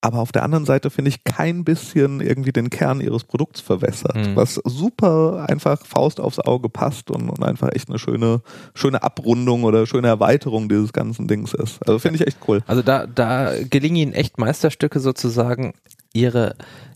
[0.00, 4.16] aber auf der anderen Seite finde ich kein bisschen irgendwie den Kern ihres Produkts verwässert,
[4.16, 4.34] Mhm.
[4.36, 8.40] was super einfach Faust aufs Auge passt und, und einfach echt eine schöne,
[8.74, 11.86] schöne Abrundung oder schöne Erweiterung dieses ganzen Dings ist.
[11.86, 12.62] Also finde ich echt cool.
[12.66, 15.74] Also da, da gelingen ihnen echt Meisterstücke sozusagen,
[16.14, 16.54] ihre,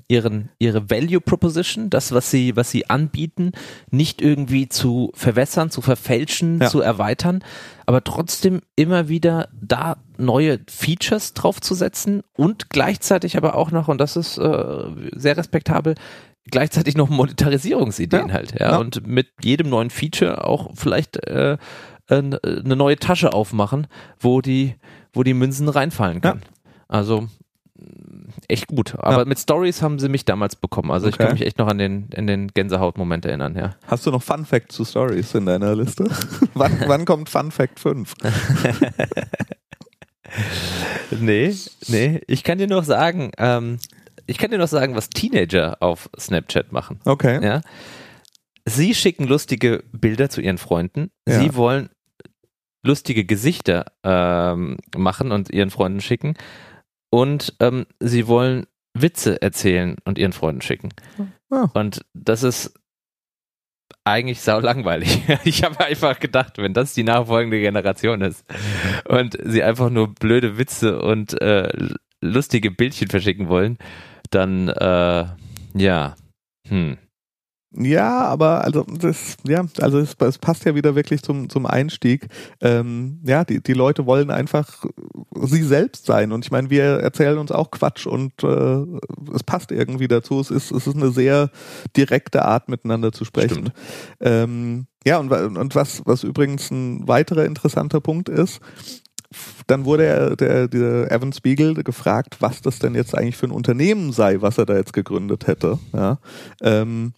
[0.08, 3.52] ihren, ihre Value Proposition, das, was sie, was sie anbieten,
[3.90, 6.68] nicht irgendwie zu verwässern, zu verfälschen, Ja.
[6.68, 7.44] zu erweitern,
[7.86, 14.16] aber trotzdem immer wieder da neue Features draufzusetzen und gleichzeitig aber auch noch, und das
[14.16, 15.94] ist äh, sehr respektabel,
[16.50, 18.34] gleichzeitig noch Monetarisierungsideen Ja.
[18.34, 18.76] halt, ja, Ja.
[18.78, 21.58] und mit jedem neuen Feature auch vielleicht äh,
[22.08, 23.86] eine eine neue Tasche aufmachen,
[24.18, 24.74] wo die,
[25.12, 26.40] wo die Münzen reinfallen können.
[26.88, 27.28] Also
[28.48, 28.94] echt gut.
[28.98, 29.24] Aber Ja.
[29.24, 30.90] mit Stories haben sie mich damals bekommen.
[30.90, 31.24] Also ich Okay.
[31.24, 33.76] kann mich echt noch an den, an den Gänsehaut-Moment erinnern, ja.
[33.86, 36.04] Hast du noch Fun Fact zu Stories in deiner Liste?
[36.54, 38.14] wann, wann kommt Fun Fact 5?
[41.10, 41.54] Nee,
[41.88, 42.20] nee.
[42.26, 43.78] Ich kann dir noch sagen, ähm,
[44.26, 47.00] ich kann dir noch sagen, was Teenager auf Snapchat machen.
[47.06, 47.42] Okay.
[47.42, 47.62] Ja.
[48.66, 51.10] Sie schicken lustige Bilder zu ihren Freunden.
[51.26, 51.40] Ja.
[51.40, 51.88] Sie wollen
[52.84, 56.34] lustige Gesichter ähm, machen und ihren Freunden schicken.
[57.10, 60.90] Und ähm, sie wollen Witze erzählen und ihren Freunden schicken.
[61.50, 61.68] Ah.
[61.74, 62.74] Und das ist
[64.04, 65.22] eigentlich sau langweilig.
[65.44, 68.44] Ich habe einfach gedacht, wenn das die nachfolgende Generation ist
[69.06, 71.68] und sie einfach nur blöde Witze und äh,
[72.20, 73.78] lustige Bildchen verschicken wollen,
[74.30, 75.26] dann äh,
[75.74, 76.16] ja,
[76.68, 76.98] hm.
[77.72, 82.28] Ja, aber also das, ja, also es, es, passt ja wieder wirklich zum, zum Einstieg.
[82.62, 84.84] Ähm, ja, die, die Leute wollen einfach
[85.34, 86.32] sie selbst sein.
[86.32, 88.84] Und ich meine, wir erzählen uns auch Quatsch und äh,
[89.34, 90.40] es passt irgendwie dazu.
[90.40, 91.50] Es ist, es ist eine sehr
[91.94, 93.70] direkte Art, miteinander zu sprechen.
[94.20, 98.60] Ähm, ja, und, und was, was übrigens ein weiterer interessanter Punkt ist,
[99.66, 103.52] dann wurde er, der, der Evan Spiegel gefragt, was das denn jetzt eigentlich für ein
[103.52, 105.78] Unternehmen sei, was er da jetzt gegründet hätte.
[105.92, 106.18] Ja,
[106.62, 107.12] ähm,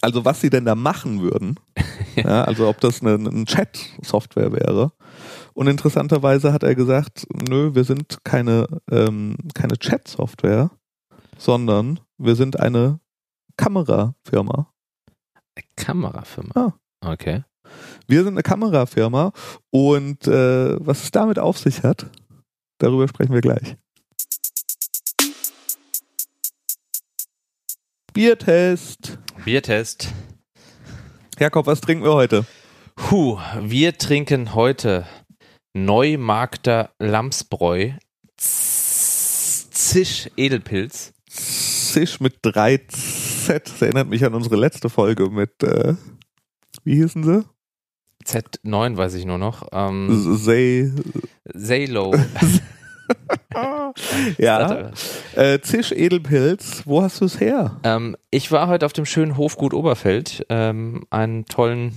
[0.00, 1.58] also was sie denn da machen würden.
[2.16, 4.92] ja, also ob das eine, eine Chat-Software wäre.
[5.54, 10.70] Und interessanterweise hat er gesagt, nö, wir sind keine, ähm, keine Chat-Software,
[11.36, 13.00] sondern wir sind eine
[13.56, 14.72] Kamerafirma.
[15.56, 16.52] Eine Kamerafirma?
[16.54, 16.72] Ah.
[17.12, 17.44] Okay.
[18.06, 19.32] Wir sind eine Kamerafirma
[19.70, 22.06] und äh, was es damit auf sich hat,
[22.78, 23.76] darüber sprechen wir gleich.
[28.18, 29.16] Biertest.
[29.44, 30.12] Biertest.
[31.38, 32.44] Jakob, was trinken wir heute?
[32.96, 35.06] Puh, wir trinken heute
[35.72, 37.92] Neumarkter Lamsbräu
[38.36, 41.12] Zisch Edelpilz.
[41.28, 43.68] Zisch mit 3 Z.
[43.68, 45.94] Das erinnert mich an unsere letzte Folge mit, äh,
[46.82, 47.44] wie hießen sie?
[48.24, 49.68] Z9 weiß ich nur noch.
[49.70, 50.92] Ähm, Zay.
[51.56, 52.16] Zaylow.
[54.38, 54.90] ja.
[55.34, 57.80] Äh, Zisch Edelpilz, wo hast du es her?
[57.84, 61.96] Ähm, ich war heute auf dem schönen Hofgut Oberfeld, ähm, einen tollen,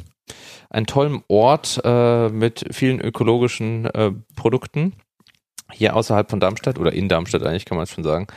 [0.70, 4.94] einen tollen Ort äh, mit vielen ökologischen äh, Produkten.
[5.72, 8.28] Hier außerhalb von Darmstadt oder in Darmstadt eigentlich, kann man es schon sagen.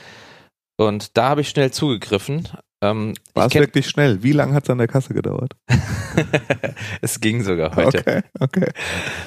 [0.77, 2.49] Und da habe ich schnell zugegriffen.
[2.81, 4.23] Ähm, War es wirklich schnell?
[4.23, 5.57] Wie lange hat es an der Kasse gedauert?
[7.01, 7.99] es ging sogar heute.
[7.99, 8.69] Okay, okay.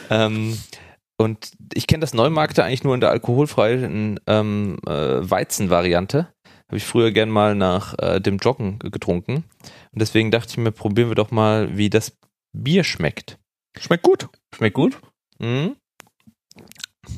[0.10, 0.58] Ähm,
[1.18, 6.28] und ich kenne das Neumarkte eigentlich nur in der alkoholfreien ähm, äh, Weizenvariante.
[6.68, 9.46] Habe ich früher gern mal nach äh, dem Joggen getrunken.
[9.92, 12.18] Und deswegen dachte ich mir, probieren wir doch mal, wie das
[12.54, 13.40] Bier schmeckt.
[13.80, 14.30] Schmeckt gut.
[14.54, 15.00] Schmeckt gut.
[15.40, 15.76] Mhm.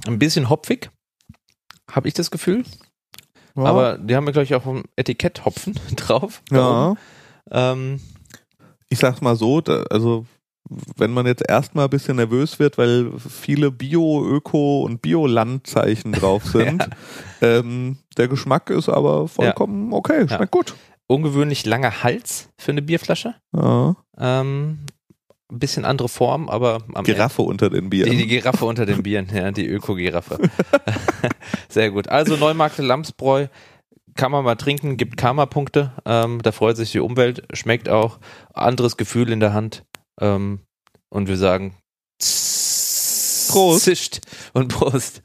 [0.08, 0.92] Ein bisschen hopfig,
[1.90, 2.64] habe ich das Gefühl.
[3.56, 3.64] Ja.
[3.64, 6.42] Aber die haben ja, glaube ich, auch ein Etikett Hopfen drauf.
[6.52, 6.96] Ja.
[7.52, 8.00] Ähm,
[8.90, 10.26] ich sag's mal so, da, also
[10.98, 16.44] wenn man jetzt erstmal ein bisschen nervös wird, weil viele Bio, Öko und Bio-Landzeichen drauf
[16.46, 16.88] sind.
[17.42, 17.60] ja.
[17.60, 19.98] ähm, der Geschmack ist aber vollkommen ja.
[19.98, 20.46] okay, schmeckt ja.
[20.46, 20.76] gut.
[21.08, 23.36] Ungewöhnlich langer Hals für eine Bierflasche.
[23.56, 23.96] Ja.
[24.18, 24.80] Ähm,
[25.52, 28.12] ein bisschen andere Form, aber am Giraffe Ende, unter den Bieren.
[28.12, 30.38] Die, die Giraffe unter den Bieren, ja, die Öko-Giraffe.
[31.70, 32.08] Sehr gut.
[32.08, 33.48] Also Neumarkte Lamsbräu
[34.16, 35.94] kann man mal trinken, gibt Karma-Punkte.
[36.06, 38.20] Ähm, da freut sich die Umwelt, schmeckt auch.
[38.54, 39.86] Anderes Gefühl in der Hand.
[40.20, 40.60] Ähm,
[41.10, 41.76] und wir sagen
[43.50, 43.84] Prost.
[43.84, 44.22] Zischt
[44.54, 45.24] und Prost.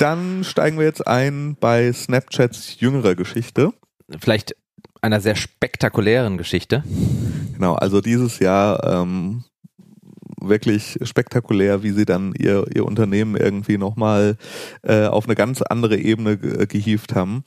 [0.00, 3.72] Dann steigen wir jetzt ein bei Snapchats jüngerer Geschichte.
[4.18, 4.56] Vielleicht
[5.00, 6.82] einer sehr spektakulären Geschichte.
[7.52, 9.44] Genau, also dieses Jahr ähm,
[10.40, 14.36] wirklich spektakulär, wie sie dann ihr, ihr Unternehmen irgendwie nochmal
[14.82, 17.44] äh, auf eine ganz andere Ebene ge gehievt haben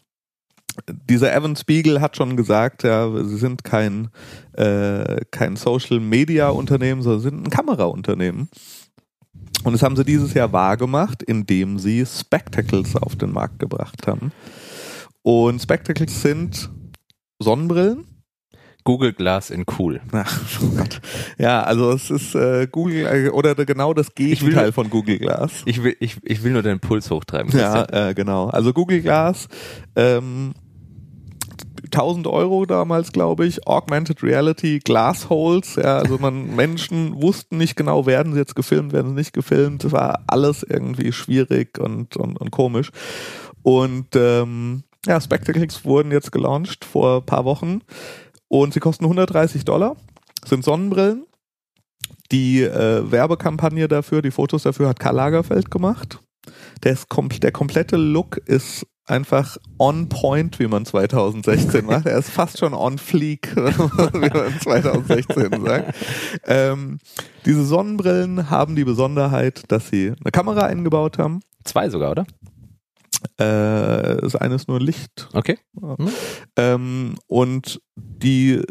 [1.10, 4.10] dieser Evan Spiegel hat schon gesagt, ja, sie sind kein,
[4.54, 8.50] äh, kein Social Media Unternehmen, sondern sind ein Kameraunternehmen.
[9.64, 14.32] Und das haben sie dieses Jahr wahrgemacht, indem sie Spectacles auf den Markt gebracht haben.
[15.24, 16.70] Und Spectacles sind
[17.40, 18.06] Sonnenbrillen.
[18.84, 20.00] Google Glass in cool.
[20.14, 20.82] Ach, oh.
[21.38, 25.64] Ja, also es ist äh, Google äh, oder genau das Gegenteil will, von Google Glass.
[25.66, 27.52] Ich will, ich, ich will nur den Puls hochtreiben.
[27.52, 28.48] Ja, äh, genau.
[28.48, 29.50] Also Google Glass
[29.98, 30.54] ähm,
[31.88, 38.06] 1000 Euro damals, glaube ich, Augmented Reality, Glassholes, ja, also man, Menschen wussten nicht genau,
[38.06, 42.40] werden sie jetzt gefilmt, werden sie nicht gefilmt, das war alles irgendwie schwierig und, und,
[42.40, 42.92] und komisch.
[43.64, 47.82] Und ähm, ja, Spectacles wurden jetzt gelauncht vor ein paar Wochen
[48.48, 49.96] und sie kosten 130 Dollar,
[50.46, 51.26] sind Sonnenbrillen.
[52.32, 56.20] Die äh, Werbekampagne dafür, die Fotos dafür hat Karl Lagerfeld gemacht.
[56.84, 62.06] Der, ist kom der komplette Look ist einfach on point, wie man 2016 macht.
[62.06, 65.96] Er ist fast schon on fleek, wie man 2016 sagt.
[66.46, 67.00] Ähm,
[67.46, 71.40] diese Sonnenbrillen haben die Besonderheit, dass sie eine Kamera eingebaut haben.
[71.64, 72.26] Zwei sogar, oder?
[73.38, 75.30] Äh, das eine ist nur Licht.
[75.34, 75.58] Okay.
[75.74, 76.10] Mhm.
[76.56, 78.62] Ähm, und die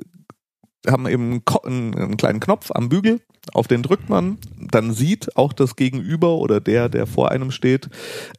[0.88, 3.20] haben eben einen, einen kleinen Knopf am Bügel,
[3.52, 7.88] auf den drückt man, dann sieht auch das Gegenüber oder der, der vor einem steht,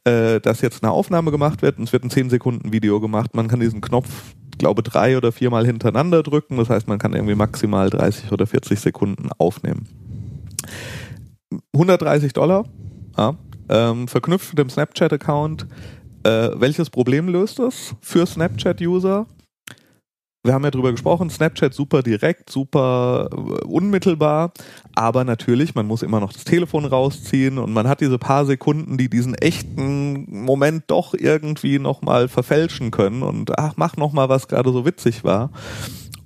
[0.04, 3.34] äh, dass jetzt eine Aufnahme gemacht wird und es wird ein 10 Sekunden Video gemacht.
[3.34, 4.08] Man kann diesen Knopf
[4.58, 6.58] glaube drei oder viermal hintereinander drücken.
[6.58, 9.86] Das heißt, man kann irgendwie maximal 30 oder 40 Sekunden aufnehmen.
[11.72, 12.64] 130 Dollar,
[13.16, 13.36] ja,
[13.70, 15.66] ähm, verknüpft mit dem Snapchat-Account.
[16.24, 19.26] Äh, welches Problem löst das für Snapchat-User?
[20.48, 24.52] Wir haben ja drüber gesprochen, Snapchat super direkt, super äh, unmittelbar,
[24.94, 28.96] aber natürlich, man muss immer noch das Telefon rausziehen und man hat diese paar Sekunden,
[28.96, 34.72] die diesen echten Moment doch irgendwie nochmal verfälschen können und ach, mach nochmal, was gerade
[34.72, 35.50] so witzig war.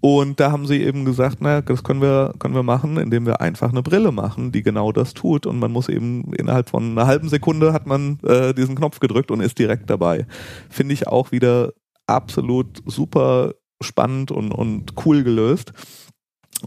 [0.01, 3.41] Und da haben sie eben gesagt, na, das können wir, können wir machen, indem wir
[3.41, 5.47] einfach eine Brille machen, die genau das tut.
[5.47, 9.31] Und man muss eben innerhalb von einer halben Sekunde hat man äh, diesen Knopf gedrückt
[9.31, 10.27] und ist direkt dabei.
[10.71, 11.73] Finde ich auch wieder
[12.09, 13.53] absolut super
[13.83, 15.73] spannend und, und cool gelöst.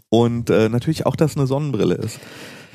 [0.10, 2.20] Und äh, natürlich auch, dass eine Sonnenbrille ist.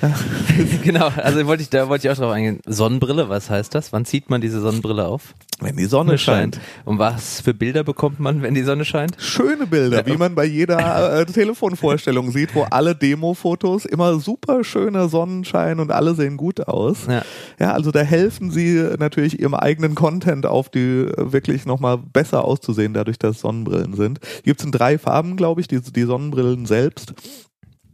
[0.83, 2.61] genau, also wollte ich, da wollte ich auch drauf eingehen.
[2.67, 3.93] Sonnenbrille, was heißt das?
[3.93, 5.35] Wann zieht man diese Sonnenbrille auf?
[5.61, 6.57] Wenn die Sonne scheint.
[6.57, 6.67] scheint.
[6.87, 9.17] Und was für Bilder bekommt man, wenn die Sonne scheint?
[9.19, 15.09] Schöne Bilder, wie man bei jeder äh, Telefonvorstellung sieht, wo alle Demo-Fotos immer super schöner
[15.09, 17.07] Sonnenschein und alle sehen gut aus.
[17.07, 17.23] Ja.
[17.59, 22.45] ja, also da helfen sie natürlich ihrem eigenen Content auf die äh, wirklich nochmal besser
[22.45, 24.21] auszusehen, dadurch, dass Sonnenbrillen sind.
[24.45, 27.13] Gibt es in drei Farben, glaube ich, die, die Sonnenbrillen selbst.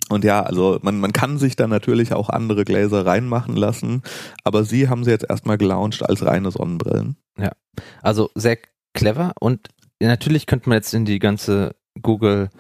[0.09, 4.03] Und ja, also man, man kann sich da natürlich auch andere Gläser reinmachen lassen,
[4.45, 7.17] aber sie haben sie jetzt erstmal gelauncht als reine Sonnenbrillen.
[7.39, 7.53] Ja,
[8.03, 8.59] also sehr
[8.95, 9.69] clever und
[10.01, 12.51] natürlich könnte man jetzt in die ganze Google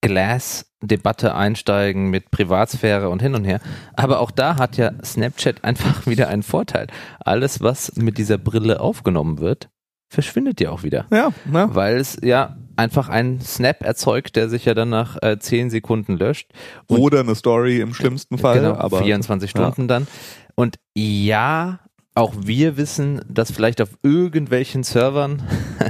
[0.00, 3.60] Glass Debatte einsteigen mit Privatsphäre und hin und her.
[3.94, 6.86] Aber auch da hat ja Snapchat einfach wieder einen Vorteil.
[7.20, 9.68] Alles, was mit dieser Brille aufgenommen wird,
[10.08, 11.06] verschwindet ja auch wieder.
[11.12, 11.68] Ja, ne?
[11.72, 16.16] Weil es ja einfach einen Snap erzeugt, der sich ja dann nach äh, 10 Sekunden
[16.16, 16.50] löscht.
[16.86, 18.60] Und Oder eine Story im schlimmsten Fall.
[18.60, 19.86] Genau, aber 24 Stunden ja.
[19.86, 20.06] dann.
[20.54, 21.80] Und ja,
[22.18, 25.42] auch wir wissen, dass vielleicht auf irgendwelchen Servern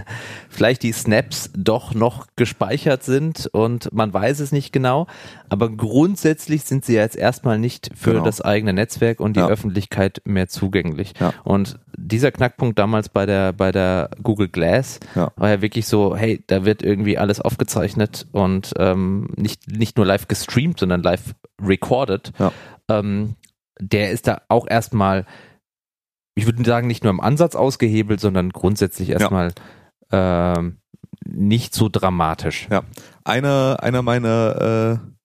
[0.50, 5.06] vielleicht die Snaps doch noch gespeichert sind und man weiß es nicht genau.
[5.48, 8.24] Aber grundsätzlich sind sie ja jetzt erstmal nicht für genau.
[8.24, 9.48] das eigene Netzwerk und die ja.
[9.48, 11.14] Öffentlichkeit mehr zugänglich.
[11.18, 11.32] Ja.
[11.44, 15.32] Und dieser Knackpunkt damals bei der, bei der Google Glass ja.
[15.36, 20.04] war ja wirklich so, hey, da wird irgendwie alles aufgezeichnet und ähm, nicht, nicht nur
[20.04, 22.32] live gestreamt, sondern live recorded.
[22.90, 23.36] Ähm,
[23.80, 25.24] der ist da auch erstmal
[26.38, 29.52] ich würde sagen, nicht nur im Ansatz ausgehebelt, sondern grundsätzlich erstmal
[30.12, 30.54] ja.
[30.56, 30.78] ähm,
[31.26, 32.68] nicht so dramatisch.
[32.70, 32.82] Ja,
[33.24, 35.17] einer, einer meiner äh,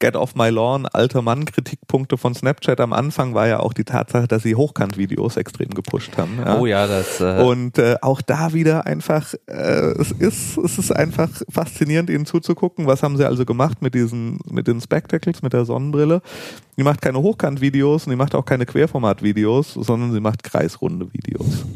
[0.00, 3.84] Get off my lawn, alter Mann Kritikpunkte von Snapchat am Anfang war ja auch die
[3.84, 6.38] Tatsache, dass sie Hochkant-Videos extrem gepusht haben.
[6.38, 6.58] Ja.
[6.58, 7.20] Oh ja, das.
[7.20, 12.24] Äh und äh, auch da wieder einfach, äh, es ist, es ist einfach faszinierend, ihnen
[12.24, 12.86] zuzugucken.
[12.86, 16.22] Was haben sie also gemacht mit diesen, mit den Spectacles, mit der Sonnenbrille?
[16.78, 21.66] Die macht keine Hochkant-Videos und die macht auch keine Querformat-Videos, sondern sie macht kreisrunde Videos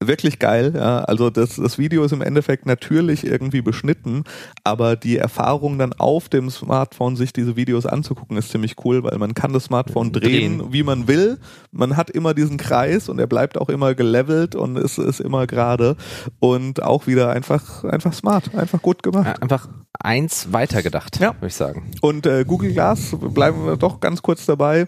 [0.00, 0.72] wirklich geil.
[0.76, 1.00] Ja.
[1.00, 4.24] Also das, das Video ist im Endeffekt natürlich irgendwie beschnitten,
[4.64, 9.18] aber die Erfahrung dann auf dem Smartphone, sich diese Videos anzugucken, ist ziemlich cool, weil
[9.18, 10.72] man kann das Smartphone drehen, drehen.
[10.72, 11.38] wie man will.
[11.72, 15.46] Man hat immer diesen Kreis und er bleibt auch immer gelevelt und ist, ist immer
[15.46, 15.96] gerade
[16.38, 19.42] und auch wieder einfach, einfach smart, einfach gut gemacht.
[19.42, 21.34] Einfach eins weitergedacht, ja.
[21.34, 21.90] würde ich sagen.
[22.00, 24.86] Und äh, Google Glass, bleiben wir doch ganz kurz dabei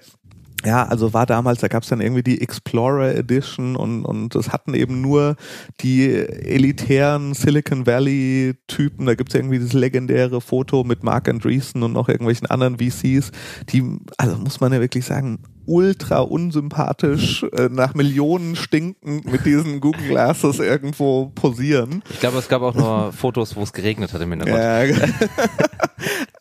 [0.64, 4.52] ja, also war damals, da gab es dann irgendwie die Explorer Edition und, und es
[4.52, 5.36] hatten eben nur
[5.80, 9.06] die elitären Silicon Valley Typen.
[9.06, 13.30] Da gibt's irgendwie dieses legendäre Foto mit Mark Andreessen und noch irgendwelchen anderen VCs,
[13.70, 19.80] die, also muss man ja wirklich sagen, ultra unsympathisch äh, nach Millionen stinken mit diesen
[19.80, 22.02] Google Glasses irgendwo posieren.
[22.10, 24.98] Ich glaube, es gab auch nur Fotos, wo es geregnet hat im Hintergrund.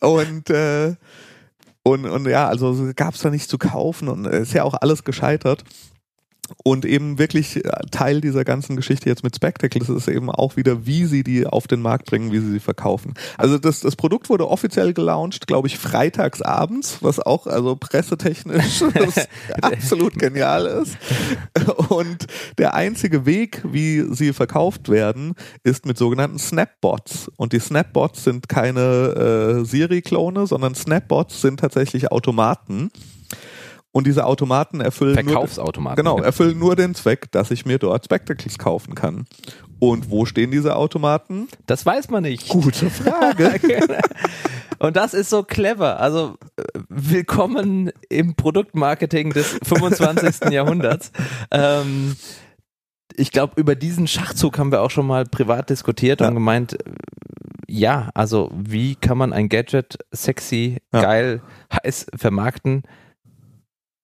[0.08, 0.96] und äh,
[1.82, 5.04] und, und ja, also gab es da nicht zu kaufen und ist ja auch alles
[5.04, 5.64] gescheitert.
[6.62, 10.86] Und eben wirklich äh, Teil dieser ganzen Geschichte jetzt mit Spectacles ist eben auch wieder,
[10.86, 13.14] wie sie die auf den Markt bringen, wie sie sie verkaufen.
[13.38, 18.82] Also das, das Produkt wurde offiziell gelauncht, glaube ich, freitags abends, was auch also pressetechnisch
[19.62, 20.96] absolut genial ist.
[21.88, 22.26] Und
[22.58, 27.30] der einzige Weg, wie sie verkauft werden, ist mit sogenannten Snapbots.
[27.36, 32.90] Und die Snapbots sind keine äh, Siri-Klone, sondern Snapbots sind tatsächlich Automaten
[33.92, 36.04] und diese Automaten erfüllen Verkaufsautomaten.
[36.04, 39.26] Nur, genau, erfüllen nur den Zweck, dass ich mir dort Spectacles kaufen kann.
[39.78, 41.48] Und wo stehen diese Automaten?
[41.66, 42.48] Das weiß man nicht.
[42.48, 43.58] Gute Frage.
[44.78, 46.00] Und das ist so clever.
[46.00, 50.50] Also äh, willkommen im Produktmarketing des 25.
[50.50, 51.12] Jahrhunderts.
[51.50, 52.16] Ähm,
[53.14, 56.28] ich glaube, über diesen Schachzug haben wir auch schon mal privat diskutiert ja.
[56.28, 56.92] und gemeint, äh,
[57.68, 61.02] ja, also wie kann man ein Gadget sexy, ja.
[61.02, 61.42] geil,
[61.72, 62.82] heiß vermarkten?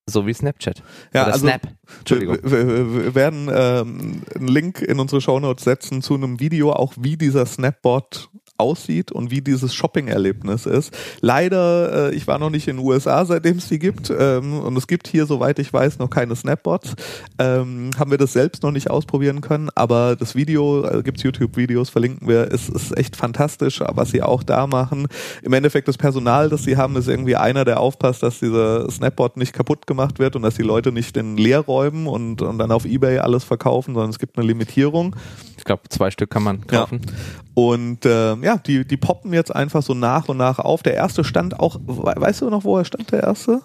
[0.09, 0.83] So wie Snapchat.
[1.13, 1.63] Ja, Oder also Snap.
[1.99, 2.39] Entschuldigung.
[2.43, 7.17] Wir, wir, werden ähm, einen Link in unsere Shownotes setzen zu einem Video, auch wie
[7.17, 10.97] dieser Snapbot aussieht und wie dieses Shopping-Erlebnis ist.
[11.21, 14.77] Leider, äh, ich war noch nicht in den USA, seitdem es die gibt ähm, und
[14.77, 16.95] es gibt hier, soweit ich weiß, noch keine Snapbots.
[17.39, 21.91] Ähm, haben wir das selbst noch nicht ausprobieren können, aber das Video, äh, gibt's YouTube-Videos,
[21.91, 25.07] verlinken wir, ist, ist echt fantastisch, was sie auch da machen.
[25.43, 29.37] Im Endeffekt das Personal, das sie haben, ist irgendwie einer, der aufpasst, dass dieser Snapbot
[29.37, 32.85] nicht kaputt gemacht wird und dass die Leute nicht in Leerräumen und, und dann auf
[32.85, 35.17] Ebay alles verkaufen, sondern es gibt eine Limitierung.
[35.59, 37.01] Ich glaube, zwei Stück kann man kaufen.
[37.05, 37.13] Ja.
[37.55, 40.83] Und ähm, ja, die, die poppen jetzt einfach so nach und nach auf.
[40.83, 43.63] Der erste stand auch, weißt du noch, wo er stand, der erste?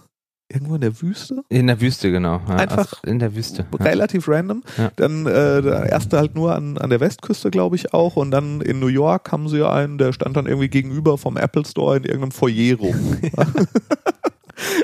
[0.52, 1.44] Irgendwo in der Wüste?
[1.48, 2.42] In der Wüste, genau.
[2.50, 3.66] Ja, Einfach also in der Wüste.
[3.72, 3.86] Ja.
[3.86, 4.64] Relativ random.
[4.78, 4.92] Ja.
[4.98, 8.18] Dann äh, der erste halt nur an, an der Westküste, glaube ich, auch.
[8.18, 11.64] Und dann in New York haben sie einen, der stand dann irgendwie gegenüber vom Apple
[11.66, 12.96] Store in irgendeinem Foyer rum.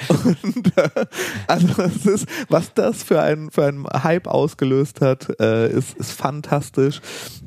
[0.10, 0.90] Und äh,
[1.48, 6.12] also das ist, was das für ein für einen Hype ausgelöst hat, äh, ist, ist
[6.12, 7.02] fantastisch.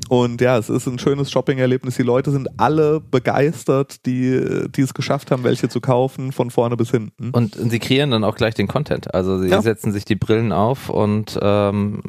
[0.09, 1.95] Und ja, es ist ein schönes Shopping-Erlebnis.
[1.97, 6.77] Die Leute sind alle begeistert, die, die es geschafft haben, welche zu kaufen, von vorne
[6.77, 7.31] bis hinten.
[7.31, 9.15] Und sie kreieren dann auch gleich den Content.
[9.15, 9.63] Also sie Ja.
[9.63, 12.01] setzen sich die Brillen auf und ähm,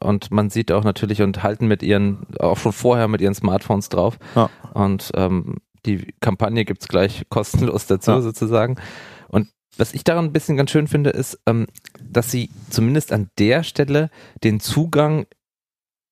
[0.00, 3.88] und man sieht auch natürlich und halten mit ihren, auch schon vorher mit ihren Smartphones
[3.90, 4.18] drauf.
[4.34, 4.48] Ja.
[4.72, 5.56] Und ähm,
[5.86, 8.20] die Kampagne gibt's gleich kostenlos dazu Ja.
[8.22, 8.76] sozusagen.
[9.28, 11.66] Und was ich daran ein bisschen ganz schön finde, ist, ähm,
[12.00, 14.10] dass sie zumindest an der Stelle
[14.44, 15.26] den Zugang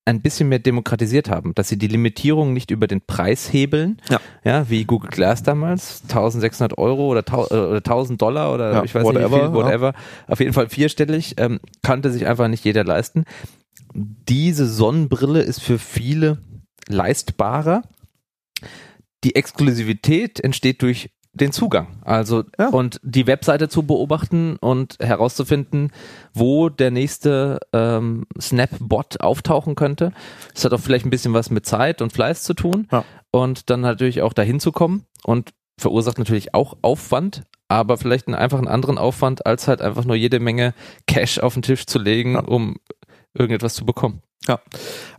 [0.04, 4.20] ein bisschen mehr demokratisiert haben, dass sie die Limitierung nicht über den Preis hebeln, Ja.
[4.42, 8.94] ja, wie Google Glass damals, 1600 Euro oder, äh, oder 1000 Dollar oder Ja, ich
[8.96, 9.52] weiß whatever, nicht wie viel, ja.
[9.54, 9.94] whatever,
[10.26, 13.24] auf jeden Fall vierstellig, ähm, konnte sich einfach nicht jeder leisten.
[13.94, 16.38] Diese Sonnenbrille ist für viele
[16.88, 17.82] leistbarer.
[19.22, 21.86] Die Exklusivität entsteht durch den Zugang.
[22.02, 22.68] Also Ja.
[22.68, 25.90] und die Webseite zu beobachten und herauszufinden,
[26.34, 30.12] wo der nächste ähm, Snap-Bot auftauchen könnte.
[30.54, 32.86] Das hat auch vielleicht ein bisschen was mit Zeit und Fleiß zu tun.
[32.92, 33.04] Ja.
[33.30, 38.34] Und dann natürlich auch dahin zu kommen und verursacht natürlich auch Aufwand, aber vielleicht einen
[38.36, 40.74] einfach einen anderen Aufwand, als halt einfach nur jede Menge
[41.06, 42.40] Cash auf den Tisch zu legen, Ja.
[42.40, 42.76] um
[43.32, 44.20] irgendetwas zu bekommen.
[44.48, 44.60] Ja,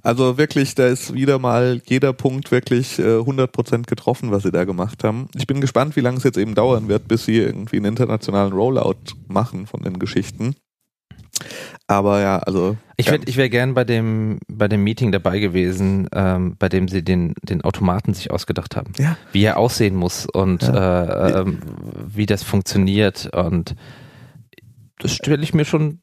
[0.02, 4.66] also wirklich, da ist wieder mal jeder Punkt wirklich äh, 100% getroffen, was sie da
[4.66, 5.30] gemacht haben.
[5.36, 8.52] Ich bin gespannt, wie lange es jetzt eben dauern wird, bis sie irgendwie einen internationalen
[8.52, 10.56] Rollout machen von den Geschichten.
[11.88, 15.40] Aber ja, also Ich ja, wäre ich wär gern bei dem, bei dem Meeting dabei
[15.40, 18.94] gewesen, ähm, bei dem sie den, den Automaten sich ausgedacht haben.
[18.98, 19.18] Ja.
[19.32, 21.60] Wie er aussehen muss und äh, ähm,
[22.08, 23.30] wie das funktioniert.
[23.34, 23.76] Und
[25.00, 26.03] das stelle ich mir schon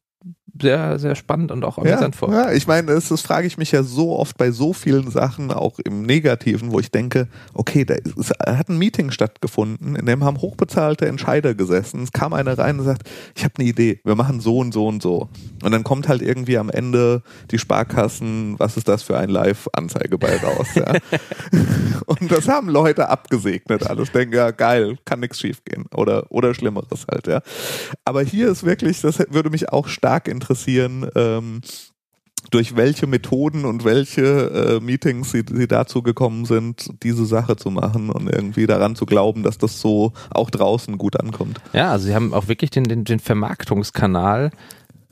[0.61, 2.33] sehr, sehr spannend und auch amüsant ja, vor.
[2.33, 5.53] ja, ich meine, das, das frage ich mich ja so oft bei so vielen Sachen,
[5.53, 10.25] auch im Negativen, wo ich denke, okay, da ist, hat ein Meeting stattgefunden, in dem
[10.25, 12.03] haben hochbezahlte Entscheider gesessen.
[12.03, 14.87] Es kam einer rein und sagt, ich habe eine Idee, wir machen so und so
[14.87, 15.29] und so.
[15.63, 20.37] Und dann kommt halt irgendwie am Ende die Sparkassen, was ist das für ein Live-Anzeigeball
[20.39, 20.69] raus.
[20.75, 20.93] Ja?
[22.07, 24.13] und das haben Leute abgesegnet alles.
[24.13, 25.87] Denken, ja geil, kann nichts schief gehen.
[25.95, 27.41] Oder, oder Schlimmeres halt, ja.
[28.05, 30.50] Aber hier ist wirklich, das würde mich auch stark interessieren,
[31.15, 31.61] ähm,
[32.51, 37.71] durch welche Methoden und welche äh, Meetings sie, sie dazu gekommen sind, diese Sache zu
[37.71, 41.61] machen und irgendwie daran zu glauben, dass das so auch draußen gut ankommt.
[41.73, 44.51] Ja, also sie haben auch wirklich den, den, den Vermarktungskanal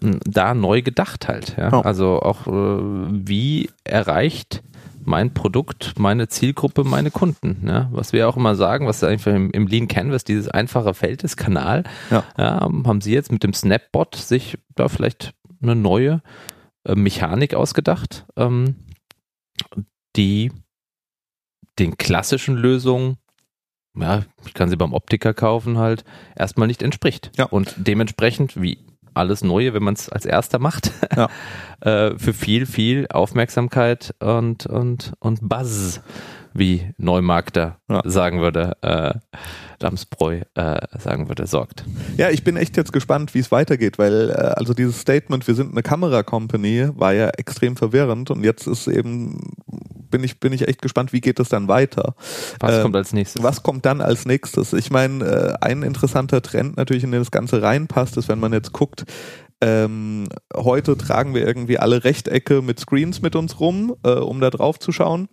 [0.03, 1.55] m, da neu gedacht halt.
[1.59, 1.70] Ja?
[1.70, 1.80] Ja.
[1.82, 2.80] Also auch äh,
[3.11, 4.62] wie erreicht
[5.09, 7.66] mein Produkt, meine Zielgruppe, meine Kunden.
[7.66, 7.88] Ja?
[7.90, 11.36] Was wir auch immer sagen, was einfach im, im Lean Canvas dieses einfache Feld ist,
[11.36, 12.24] Kanal, Ja.
[12.36, 16.22] ja, haben sie jetzt mit dem Snapbot sich da vielleicht eine neue
[16.84, 18.76] äh, Mechanik ausgedacht, ähm,
[20.14, 20.52] die
[21.78, 23.16] den klassischen Lösungen
[23.98, 26.04] ja, ich kann sie beim Optiker kaufen halt,
[26.36, 27.32] erstmal nicht entspricht.
[27.36, 27.46] Ja.
[27.46, 28.78] Und dementsprechend, wie
[29.18, 31.28] alles Neue, wenn man es als erster macht, Ja.
[31.80, 36.00] äh, für viel, viel Aufmerksamkeit und, und, und Buzz,
[36.54, 38.02] wie Neumarkter Ja.
[38.04, 39.14] sagen würde, äh,
[39.78, 41.84] Damsbräu äh, sagen würde, sorgt.
[42.16, 45.54] Ja, ich bin echt jetzt gespannt, wie es weitergeht, weil äh, also dieses Statement, wir
[45.54, 49.52] sind eine Kamera-Company, war ja extrem verwirrend und jetzt ist eben,
[50.11, 52.14] bin ich, bin ich echt gespannt, wie geht es dann weiter.
[52.61, 53.42] Was Ähm, kommt als nächstes?
[53.42, 54.72] Was kommt dann als nächstes?
[54.72, 58.52] Ich meine, äh, ein interessanter Trend natürlich, in den das Ganze reinpasst, ist, wenn man
[58.52, 59.04] jetzt guckt,
[59.61, 64.50] ähm, heute tragen wir irgendwie alle Rechtecke mit Screens mit uns rum, äh, um da
[64.50, 65.28] drauf zu schauen.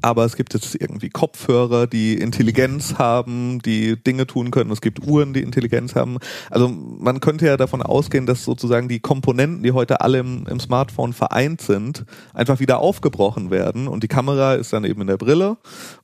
[0.00, 4.70] Aber es gibt jetzt irgendwie Kopfhörer, die Intelligenz haben, die Dinge tun können.
[4.70, 6.18] Es gibt Uhren, die Intelligenz haben.
[6.50, 10.60] Also man könnte ja davon ausgehen, dass sozusagen die Komponenten, die heute alle im, im
[10.60, 13.88] Smartphone vereint sind, einfach wieder aufgebrochen werden.
[13.88, 15.56] Und die Kamera ist dann eben in der Brille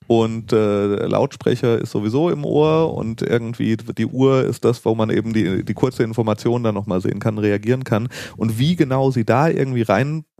[0.07, 5.11] und äh, Lautsprecher ist sowieso im Ohr und irgendwie die Uhr ist das, wo man
[5.11, 8.09] eben die, die kurze Information dann nochmal sehen kann, reagieren kann.
[8.36, 9.82] Und wie genau sie da irgendwie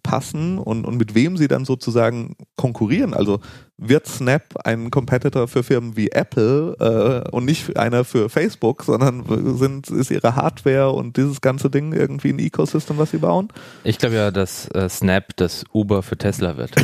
[0.05, 3.15] reinpassen und, und mit wem sie dann sozusagen konkurrieren.
[3.15, 3.41] Also
[3.77, 9.25] wird Snap ein Competitor für Firmen wie Apple äh, und nicht einer für Facebook, sondern
[9.57, 13.49] sind, ist ihre Hardware und dieses ganze Ding irgendwie ein Ecosystem, was sie bauen?
[13.83, 16.71] Ich glaube ja, dass äh, Snap das Uber für Tesla wird.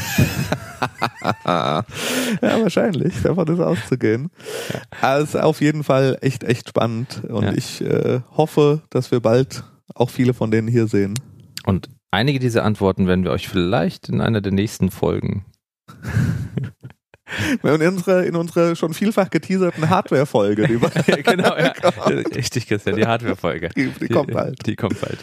[1.45, 1.85] ja,
[2.41, 3.23] wahrscheinlich.
[3.23, 4.31] Davon ist auszugehen.
[5.01, 7.23] Also auf jeden Fall echt, echt spannend.
[7.29, 7.53] Und ja.
[7.53, 9.63] ich äh, hoffe, dass wir bald
[9.95, 11.15] auch viele von denen hier sehen.
[11.67, 15.45] Und einige dieser Antworten werden wir euch vielleicht in einer der nächsten Folgen
[17.63, 20.67] in unserer, in unserer schon vielfach geteaserten Hardware-Folge.
[21.25, 21.73] genau, ja.
[22.35, 23.71] Richtig, Christian, die Hardware-Folge.
[23.77, 24.67] Die, die, kommt bald.
[24.67, 25.19] Die kommt bald.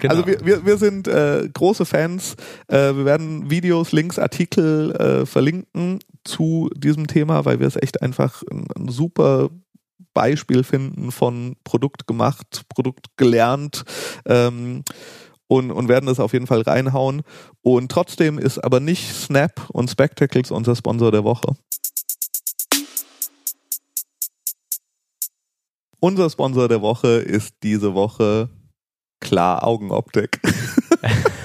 [0.00, 0.14] Genau.
[0.14, 2.36] Also wir, wir, wir sind äh, große Fans.
[2.68, 8.02] Äh, wir werden Videos, Links, Artikel äh, verlinken zu diesem Thema, weil wir es echt
[8.02, 9.50] einfach ein, ein super
[10.14, 13.84] Beispiel finden von Produkt gemacht, Produkt gelernt.
[14.26, 14.84] Ähm,
[15.50, 17.22] und, und werden es auf jeden Fall reinhauen.
[17.60, 21.56] Und trotzdem ist aber nicht Snap und Spectacles unser Sponsor der Woche.
[25.98, 28.48] Unser Sponsor der Woche ist diese Woche
[29.18, 30.40] Klar Augenoptik.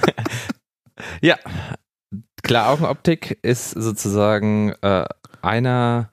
[1.20, 1.36] ja,
[2.44, 5.04] Klar Augenoptik ist sozusagen äh,
[5.42, 6.12] einer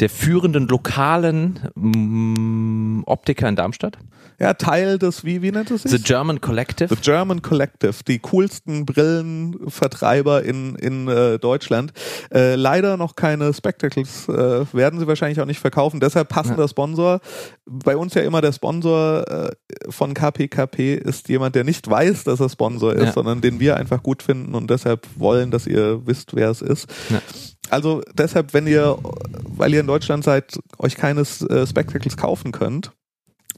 [0.00, 3.96] der führenden lokalen mm, Optiker in Darmstadt
[4.42, 5.92] ja, Teil des, wie, wie nennt es sich?
[5.92, 6.92] The German Collective.
[6.92, 11.92] The German Collective, die coolsten Brillenvertreiber in, in äh, Deutschland.
[12.34, 16.00] Äh, leider noch keine Spectacles, äh, werden sie wahrscheinlich auch nicht verkaufen.
[16.00, 16.68] Deshalb passender ja.
[16.68, 17.20] Sponsor.
[17.66, 19.50] Bei uns ja immer der Sponsor äh,
[19.90, 23.12] von KPKP ist jemand, der nicht weiß, dass er Sponsor ist, ja.
[23.12, 26.90] sondern den wir einfach gut finden und deshalb wollen, dass ihr wisst, wer es ist.
[27.10, 27.22] Ja.
[27.70, 28.98] Also deshalb, wenn ihr,
[29.44, 32.90] weil ihr in Deutschland seid, euch keine äh, Spectacles kaufen könnt,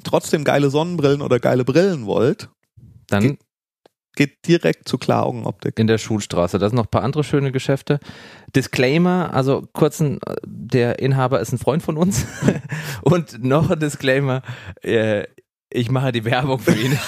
[0.04, 2.48] trotzdem geile Sonnenbrillen oder geile Brillen wollt,
[3.08, 3.38] dann geht,
[4.14, 5.78] geht direkt zu Klaraugenoptik.
[5.78, 6.58] In der Schulstraße.
[6.58, 7.98] Da sind noch ein paar andere schöne Geschäfte.
[8.54, 12.26] Disclaimer, also kurzen, der Inhaber ist ein Freund von uns.
[13.02, 14.42] Und noch ein Disclaimer,
[14.82, 15.24] äh,
[15.74, 16.92] ich mache die Werbung für ihn.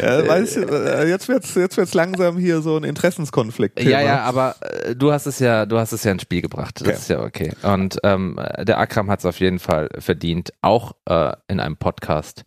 [0.00, 3.82] ja, weißt du, äh, jetzt wird's jetzt wird's langsam hier so ein Interessenskonflikt.
[3.82, 6.80] Ja, ja, aber äh, du hast es ja, du hast es ja ins Spiel gebracht.
[6.80, 6.96] Das okay.
[6.96, 7.52] ist ja okay.
[7.62, 12.44] Und ähm, der Akram hat es auf jeden Fall verdient, auch äh, in einem Podcast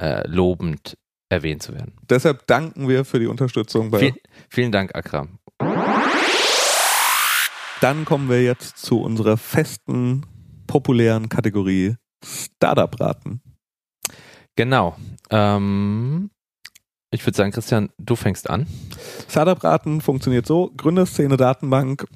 [0.00, 0.96] äh, lobend
[1.28, 1.92] erwähnt zu werden.
[2.08, 3.90] Deshalb danken wir für die Unterstützung.
[3.90, 4.14] Bei Viel,
[4.48, 5.38] vielen Dank, Akram.
[7.80, 10.24] Dann kommen wir jetzt zu unserer festen,
[10.66, 13.40] populären Kategorie Startup-Raten.
[14.56, 14.96] Genau.
[15.30, 16.30] Ähm,
[17.10, 18.66] ich würde sagen, Christian, du fängst an.
[19.28, 22.06] Startup-Raten funktioniert so: Gründerszene-Datenbank.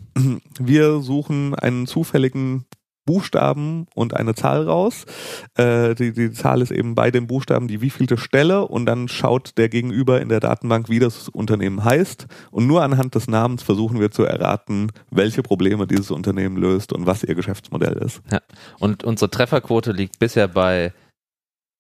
[0.59, 2.65] Wir suchen einen zufälligen
[3.09, 5.07] Buchstaben und eine Zahl raus.
[5.55, 9.57] Äh, die, die Zahl ist eben bei den Buchstaben die wievielte Stelle und dann schaut
[9.57, 12.27] der Gegenüber in der Datenbank, wie das Unternehmen heißt.
[12.51, 17.07] Und nur anhand des Namens versuchen wir zu erraten, welche Probleme dieses Unternehmen löst und
[17.07, 18.21] was ihr Geschäftsmodell ist.
[18.31, 18.43] Ja.
[18.79, 20.93] Und unsere Trefferquote liegt bisher bei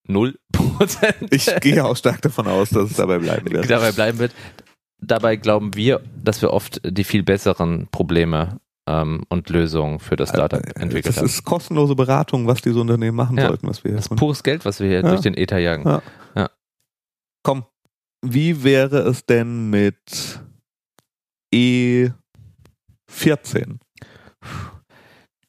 [0.07, 1.29] null Prozent.
[1.31, 3.69] Ich gehe auch stark davon aus, dass es dabei bleiben wird.
[3.69, 4.33] Dabei bleiben wird.
[4.99, 10.31] Dabei glauben wir, dass wir oft die viel besseren Probleme ähm, und Lösungen für das
[10.31, 11.27] Startup äh, entwickelt haben.
[11.27, 13.49] Das ist kostenlose Beratung, was diese Unternehmen machen ja.
[13.49, 15.09] sollten, was wir Das ist pures Geld, was wir hier ja.
[15.09, 15.87] durch den Ether jagen.
[15.87, 16.03] Ja.
[16.35, 16.51] ja.
[17.43, 17.67] Komm,
[18.23, 20.41] wie wäre es denn mit
[21.55, 22.15] E14?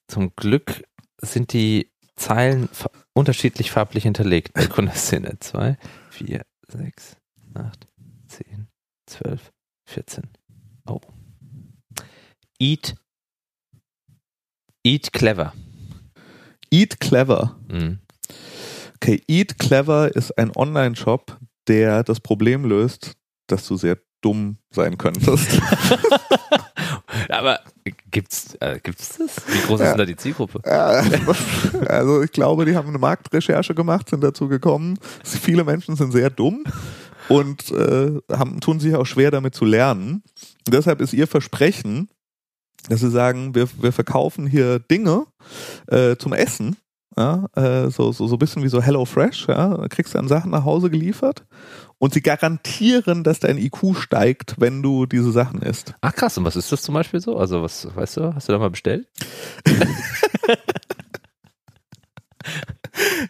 [0.08, 0.84] Zum Glück
[1.22, 2.68] sind die Zeilen
[3.14, 5.40] unterschiedlich farblich hinterlegt bei Kundenszene.
[5.40, 5.78] 2,
[6.10, 7.16] 4, 6,
[7.54, 7.88] 8,
[8.28, 8.68] 10,
[9.06, 9.52] 12,
[9.86, 10.24] 14.
[10.88, 11.00] Oh.
[12.60, 12.96] Eat
[14.84, 15.54] Eat Clever.
[16.72, 17.58] Eat Clever.
[17.68, 18.00] Mhm.
[18.96, 23.14] Okay, Eat Clever ist ein Online-Shop, der das Problem löst,
[23.48, 25.62] dass du sehr dumm sein könntest.
[27.30, 27.60] Aber
[28.12, 29.38] gibt's, äh, gibt's das?
[29.48, 29.92] Wie groß ist ja.
[29.92, 30.62] denn da die Zielgruppe?
[30.66, 31.04] Ja,
[31.88, 34.98] also ich glaube, die haben eine Marktrecherche gemacht, sind dazu gekommen.
[35.24, 36.64] Viele Menschen sind sehr dumm
[37.28, 40.24] und äh, haben, tun sich auch schwer damit zu lernen.
[40.68, 42.10] Und deshalb ist ihr Versprechen,
[42.88, 45.26] dass sie sagen, wir, wir verkaufen hier Dinge
[45.88, 46.78] äh, zum Essen,
[47.18, 50.18] ja, äh, so, so, so ein bisschen wie so Hello Fresh, ja, da kriegst du
[50.18, 51.46] dann Sachen nach Hause geliefert
[51.98, 55.96] und sie garantieren, dass dein IQ steigt, wenn du diese Sachen isst.
[56.02, 57.38] Ach krass, und was ist das zum Beispiel so?
[57.38, 59.08] Also was, weißt du, hast du da mal bestellt?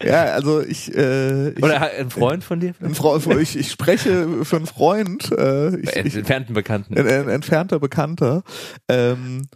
[0.04, 2.74] ja, also ich, äh, ich, Oder ein Freund von dir?
[2.82, 5.32] Ein Freund, ich, ich spreche für einen Freund.
[5.32, 6.98] Äh, ich, entfernten Bekannten.
[6.98, 8.44] Ein, ein entfernter Bekannter.
[8.88, 9.48] Ähm,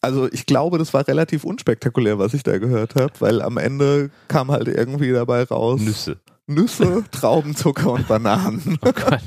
[0.00, 4.10] Also ich glaube, das war relativ unspektakulär, was ich da gehört habe, weil am Ende
[4.28, 5.80] kam halt irgendwie dabei raus.
[5.80, 6.18] Nüsse.
[6.48, 8.78] Nüsse, Traubenzucker und Bananen.
[8.82, 9.20] Oh Gott.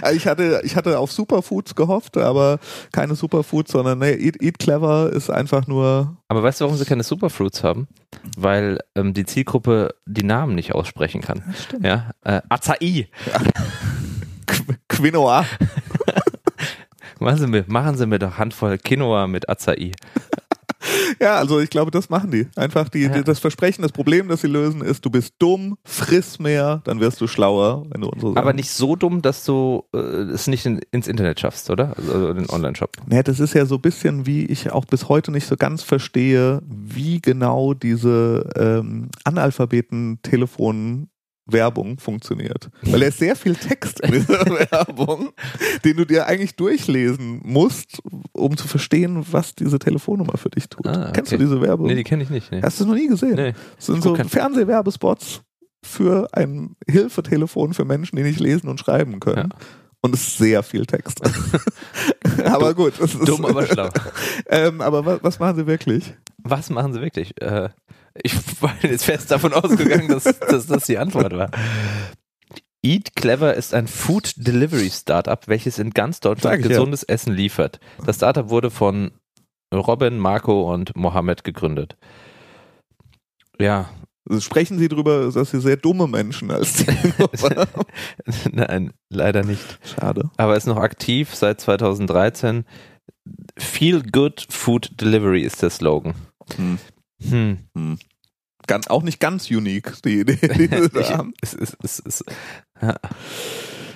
[0.00, 2.58] Also ich hatte, ich hatte auf Superfoods gehofft, aber
[2.92, 6.16] keine Superfoods, sondern nee, Eat, Eat Clever ist einfach nur.
[6.28, 7.88] Aber weißt du, warum sie keine Superfruits haben?
[8.36, 11.42] Weil ähm, die Zielgruppe die Namen nicht aussprechen kann.
[11.62, 11.84] stimmt.
[11.84, 13.08] Ja, äh, Acai.
[14.46, 15.44] Qu- Quinoa.
[17.18, 19.92] Machen Sie mir, machen Sie mir doch Handvoll Quinoa mit Acai.
[21.20, 22.46] Ja, also ich glaube, das machen die.
[22.56, 26.38] Einfach die, die, das Versprechen, das Problem, das sie lösen, ist, du bist dumm, friss
[26.38, 29.98] mehr, dann wirst du schlauer, wenn du unsere Aber nicht so dumm, dass du äh,
[29.98, 31.96] es nicht in, ins Internet schaffst, oder?
[31.96, 32.96] Also den Online-Shop.
[33.06, 35.82] Nee, das ist ja so ein bisschen, wie ich auch bis heute nicht so ganz
[35.82, 41.08] verstehe, wie genau diese ähm, Analphabeten-Telefon
[41.46, 42.70] Werbung funktioniert.
[42.82, 45.32] Weil da ist sehr viel Text in dieser Werbung,
[45.84, 48.00] den du dir eigentlich durchlesen musst,
[48.32, 50.86] um zu verstehen, was diese Telefonnummer für dich tut.
[50.86, 51.44] Ah, Kennst du okay.
[51.44, 51.88] diese Werbung?
[51.88, 52.50] Nee, die kenne ich nicht.
[52.52, 52.62] Nee.
[52.62, 53.34] Hast du noch nie gesehen?
[53.34, 53.54] Nee.
[53.76, 55.42] Das sind so Fernsehwerbespots
[55.84, 59.52] für ein Hilfetelefon für Menschen, die nicht lesen und schreiben können.
[60.00, 61.20] Und es ist sehr viel Text.
[62.44, 62.94] aber gut.
[63.00, 63.88] es ist- Dumm, aber schlau.
[64.48, 66.14] ähm, aber was, was machen sie wirklich?
[66.38, 67.40] Was machen sie wirklich?
[67.40, 67.68] Äh,
[68.14, 71.50] ich war jetzt fest davon ausgegangen, dass, dass das die Antwort war.
[72.84, 76.68] Eat Clever ist ein Food Delivery Startup, welches in ganz Deutschland ich ja.
[76.68, 77.78] gesundes Essen liefert.
[78.04, 79.12] Das Startup wurde von
[79.72, 81.96] Robin, Marco und Mohammed gegründet.
[83.58, 83.88] Ja,
[84.38, 86.84] Sprechen sie darüber, dass sie sehr dumme Menschen als
[88.52, 89.80] nein, leider nicht.
[89.84, 90.30] Schade.
[90.36, 92.64] Aber ist noch aktiv seit 2013.
[93.58, 96.14] Feel Good Food Delivery ist der Slogan.
[96.56, 96.78] Hm.
[97.30, 97.98] Hm.
[98.66, 101.34] Ganz, auch nicht ganz unique, die Idee, die sie da haben.
[101.40, 102.24] es, es, es, es,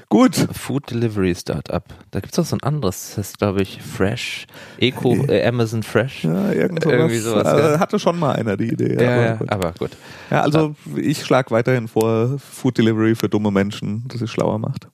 [0.08, 0.36] Gut.
[0.52, 1.84] Food Delivery Startup.
[2.10, 4.46] Da gibt es auch so ein anderes, das heißt, glaube ich, Fresh,
[4.78, 6.24] Eco, äh, Amazon Fresh.
[6.24, 6.94] Ja, irgend sowas.
[6.96, 7.80] Irgendwie sowas, Also, ja.
[7.80, 8.94] Hatte schon mal einer die Idee.
[9.02, 9.50] Ja, aber ja, gut.
[9.50, 9.90] aber gut.
[10.30, 14.88] ja, also ich schlage weiterhin vor, Food Delivery für dumme Menschen, das es schlauer macht.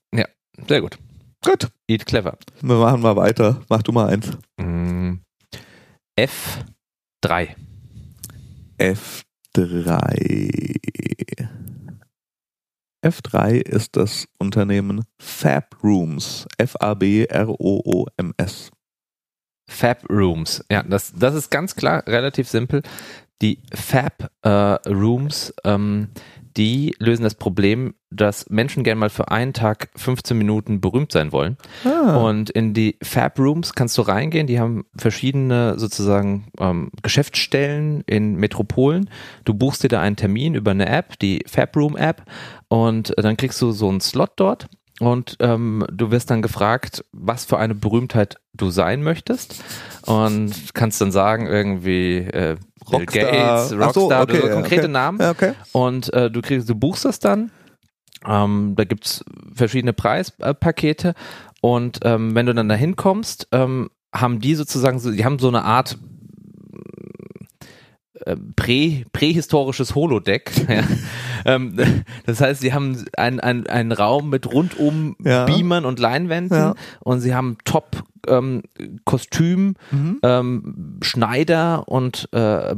[0.68, 0.98] Sehr gut.
[1.44, 1.68] Gut.
[1.88, 2.38] Eat clever.
[2.60, 3.62] Wir machen mal weiter.
[3.68, 4.30] Mach du mal eins.
[4.58, 5.14] Mm,
[6.18, 7.56] F3.
[8.82, 10.58] F3.
[13.04, 16.48] F3 ist das Unternehmen Fab Rooms.
[16.58, 17.10] F-A-B-R-O-O-M-S.
[19.70, 20.64] Fab Rooms.
[20.70, 22.82] Ja, das, das ist ganz klar relativ simpel.
[23.40, 24.48] Die Fab äh,
[24.88, 26.08] Rooms, ähm,
[26.56, 31.32] die lösen das Problem, dass Menschen gerne mal für einen Tag 15 Minuten berühmt sein
[31.32, 31.56] wollen.
[31.84, 34.46] Ah, Und in die Fab Rooms kannst du reingehen.
[34.46, 39.08] Die haben verschiedene sozusagen ähm, Geschäftsstellen in Metropolen.
[39.44, 42.22] Du buchst dir da einen Termin über eine App, die Fab Room App,
[42.68, 44.68] und dann kriegst du so einen Slot dort.
[45.00, 49.62] Und ähm, du wirst dann gefragt, was für eine Berühmtheit du sein möchtest.
[50.06, 52.56] Und kannst dann sagen, irgendwie äh,
[52.90, 53.24] Bill Rockstar.
[53.24, 54.92] Gates, Ach so, Rockstar, okay, so konkrete okay.
[54.92, 55.20] Namen.
[55.20, 55.52] ja, okay.
[55.72, 57.50] Und äh, du kriegst, du buchst das dann.
[58.26, 59.24] Ähm, da gibt's
[59.54, 61.14] verschiedene Preispakete.
[61.60, 65.48] Und ähm, wenn du dann da hinkommst, ähm, haben die sozusagen, so, die haben so
[65.48, 65.98] eine Art
[68.26, 70.52] äh, prä, prähistorisches Holodeck.
[70.68, 70.82] ja.
[71.44, 71.76] ähm,
[72.26, 75.44] das heißt, sie haben einen ein, Raum mit rundum Ja.
[75.46, 76.74] Beamern und Leinwänden Ja.
[77.00, 78.62] und sie haben Top ähm,
[79.04, 80.18] Kostüm, Mhm.
[80.22, 82.74] ähm, Schneider und äh,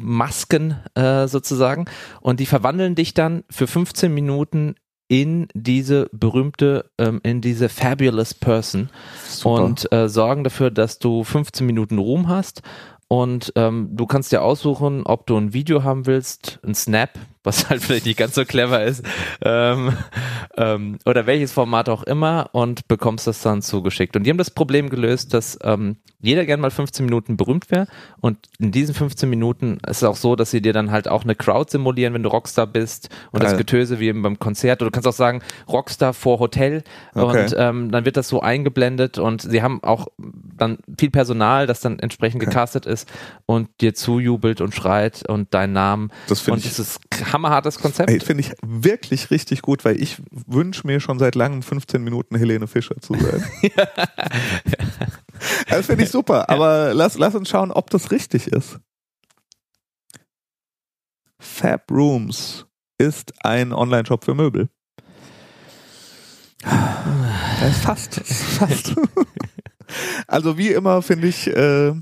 [0.00, 1.86] Masken äh, sozusagen
[2.20, 4.74] und die verwandeln dich dann für 15 Minuten
[5.08, 8.90] in diese berühmte, ähm, in diese fabulous person
[9.26, 9.64] Super.
[9.64, 12.62] und äh, sorgen dafür, dass du 15 Minuten Ruhm hast
[13.08, 17.10] und ähm, du kannst dir aussuchen, ob du ein Video haben willst, ein Snap,
[17.44, 19.04] was halt vielleicht nicht ganz so clever ist,
[19.42, 19.92] ähm,
[20.56, 24.16] ähm, oder welches Format auch immer und bekommst das dann zugeschickt.
[24.16, 27.86] Und die haben das Problem gelöst, dass ähm, jeder gern mal 15 Minuten berühmt wäre
[28.20, 31.22] und in diesen 15 Minuten ist es auch so, dass sie dir dann halt auch
[31.22, 33.58] eine Crowd simulieren, wenn du Rockstar bist und das Geil.
[33.58, 34.82] Getöse wie eben beim Konzert.
[34.82, 36.82] Oder du kannst auch sagen, Rockstar vor Hotel
[37.14, 37.44] Okay.
[37.44, 41.80] und ähm, dann wird das so eingeblendet und sie haben auch dann viel Personal, das
[41.80, 42.46] dann entsprechend Okay.
[42.46, 43.08] gecastet ist
[43.46, 46.10] und dir zujubelt und schreit und deinen Namen.
[46.26, 47.00] Das finde Und ich es ist
[47.38, 48.22] hammerhartes Konzept.
[48.22, 52.66] Finde ich wirklich richtig gut, weil ich wünsche mir schon seit langem 15 Minuten Helene
[52.66, 53.44] Fischer zu sein.
[55.68, 58.78] das finde ich super, aber lass, lass uns schauen, ob das richtig ist.
[61.40, 62.66] Fab Rooms
[62.98, 64.68] ist ein Online-Shop für Möbel.
[67.68, 68.14] Ist fast.
[68.14, 68.94] Fast.
[70.26, 71.94] Also wie immer finde ich, äh,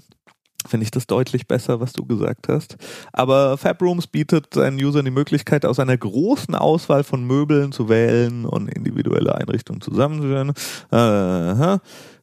[0.67, 2.77] finde ich das deutlich besser, was du gesagt hast.
[3.13, 7.89] Aber Fab Rooms bietet seinen Usern die Möglichkeit, aus einer großen Auswahl von Möbeln zu
[7.89, 10.53] wählen und individuelle Einrichtungen zusammenzustellen.
[10.93, 11.79] Äh,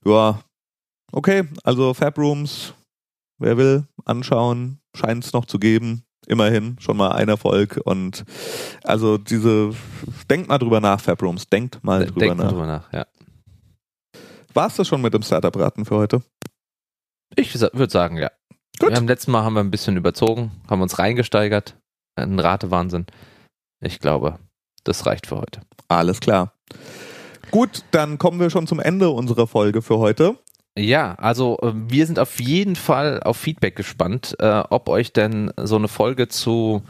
[0.10, 0.40] ja,
[1.12, 2.74] okay, also Fab Rooms
[3.44, 6.04] wer will, anschauen, scheint es noch zu geben.
[6.26, 8.24] Immerhin schon mal ein Erfolg und
[8.86, 9.72] also diese,
[10.30, 12.46] denkt mal drüber nach, Fabrooms, denkt mal drüber Denkt nach.
[12.46, 13.06] mal drüber nach, ja.
[14.54, 16.22] War es das schon mit dem Startup-Raten für heute?
[17.36, 18.32] Ich würde sagen, ja.
[18.80, 18.90] Gut.
[18.90, 21.76] Wir haben letzten Mal haben wir ein bisschen überzogen, haben uns reingesteigert.
[22.16, 23.06] Ein Ratewahnsinn.
[23.82, 24.40] Ich glaube,
[24.84, 25.62] das reicht für heute.
[25.88, 26.54] Alles klar.
[27.52, 30.38] Gut, dann kommen wir schon zum Ende unserer Folge für heute.
[30.78, 35.52] Ja, also äh, wir sind auf jeden Fall auf Feedback gespannt, äh, ob euch denn
[35.58, 36.82] so eine Folge zu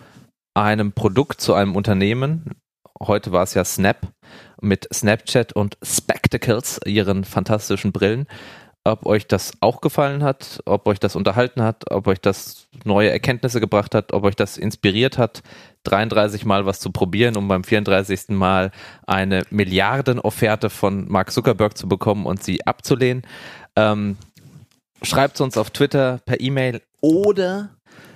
[0.53, 2.51] einem Produkt, zu einem Unternehmen,
[3.01, 4.07] heute war es ja Snap,
[4.61, 8.27] mit Snapchat und Spectacles, ihren fantastischen Brillen,
[8.85, 13.09] ob euch das auch gefallen hat, ob euch das unterhalten hat, ob euch das neue
[13.09, 15.41] Erkenntnisse gebracht hat, ob euch das inspiriert hat,
[15.83, 18.29] 33 Mal was zu probieren, um beim 34.
[18.29, 18.71] Mal
[19.07, 23.23] eine Milliardenofferte von Mark Zuckerberg zu bekommen und sie abzulehnen.
[23.75, 24.17] Ähm,
[25.01, 27.69] schreibt uns auf Twitter per E-Mail oder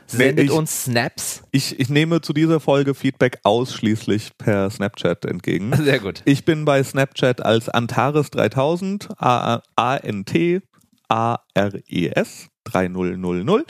[0.07, 1.43] sendet ich- uns Snaps.
[1.51, 5.73] Ich, ich nehme zu dieser Folge Feedback ausschließlich per Snapchat entgegen.
[5.83, 6.21] Sehr gut.
[6.25, 9.09] Ich bin bei Snapchat als Antares3000,
[9.75, 10.61] A-N-T,
[11.09, 13.65] A-R-E-S 3000.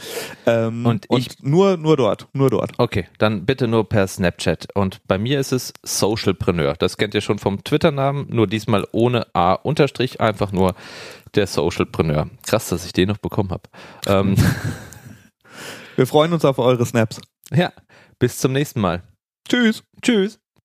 [0.47, 2.71] Ähm, Und ich- nur, nur dort, nur dort.
[2.79, 4.69] Okay, dann bitte nur per Snapchat.
[4.73, 6.73] Und bei mir ist es Socialpreneur.
[6.79, 10.73] Das kennt ihr schon vom Twitter-Namen, nur diesmal ohne A unterstrich, einfach nur
[11.35, 12.29] der Socialpreneur.
[12.47, 13.63] Krass, dass ich den noch bekommen habe.
[14.07, 14.35] Ähm,
[15.97, 17.19] Wir freuen uns auf eure Snaps.
[17.51, 17.73] ja,
[18.19, 19.01] bis zum nächsten Mal.
[19.49, 19.83] Tschüss.
[20.01, 20.39] Tschüss.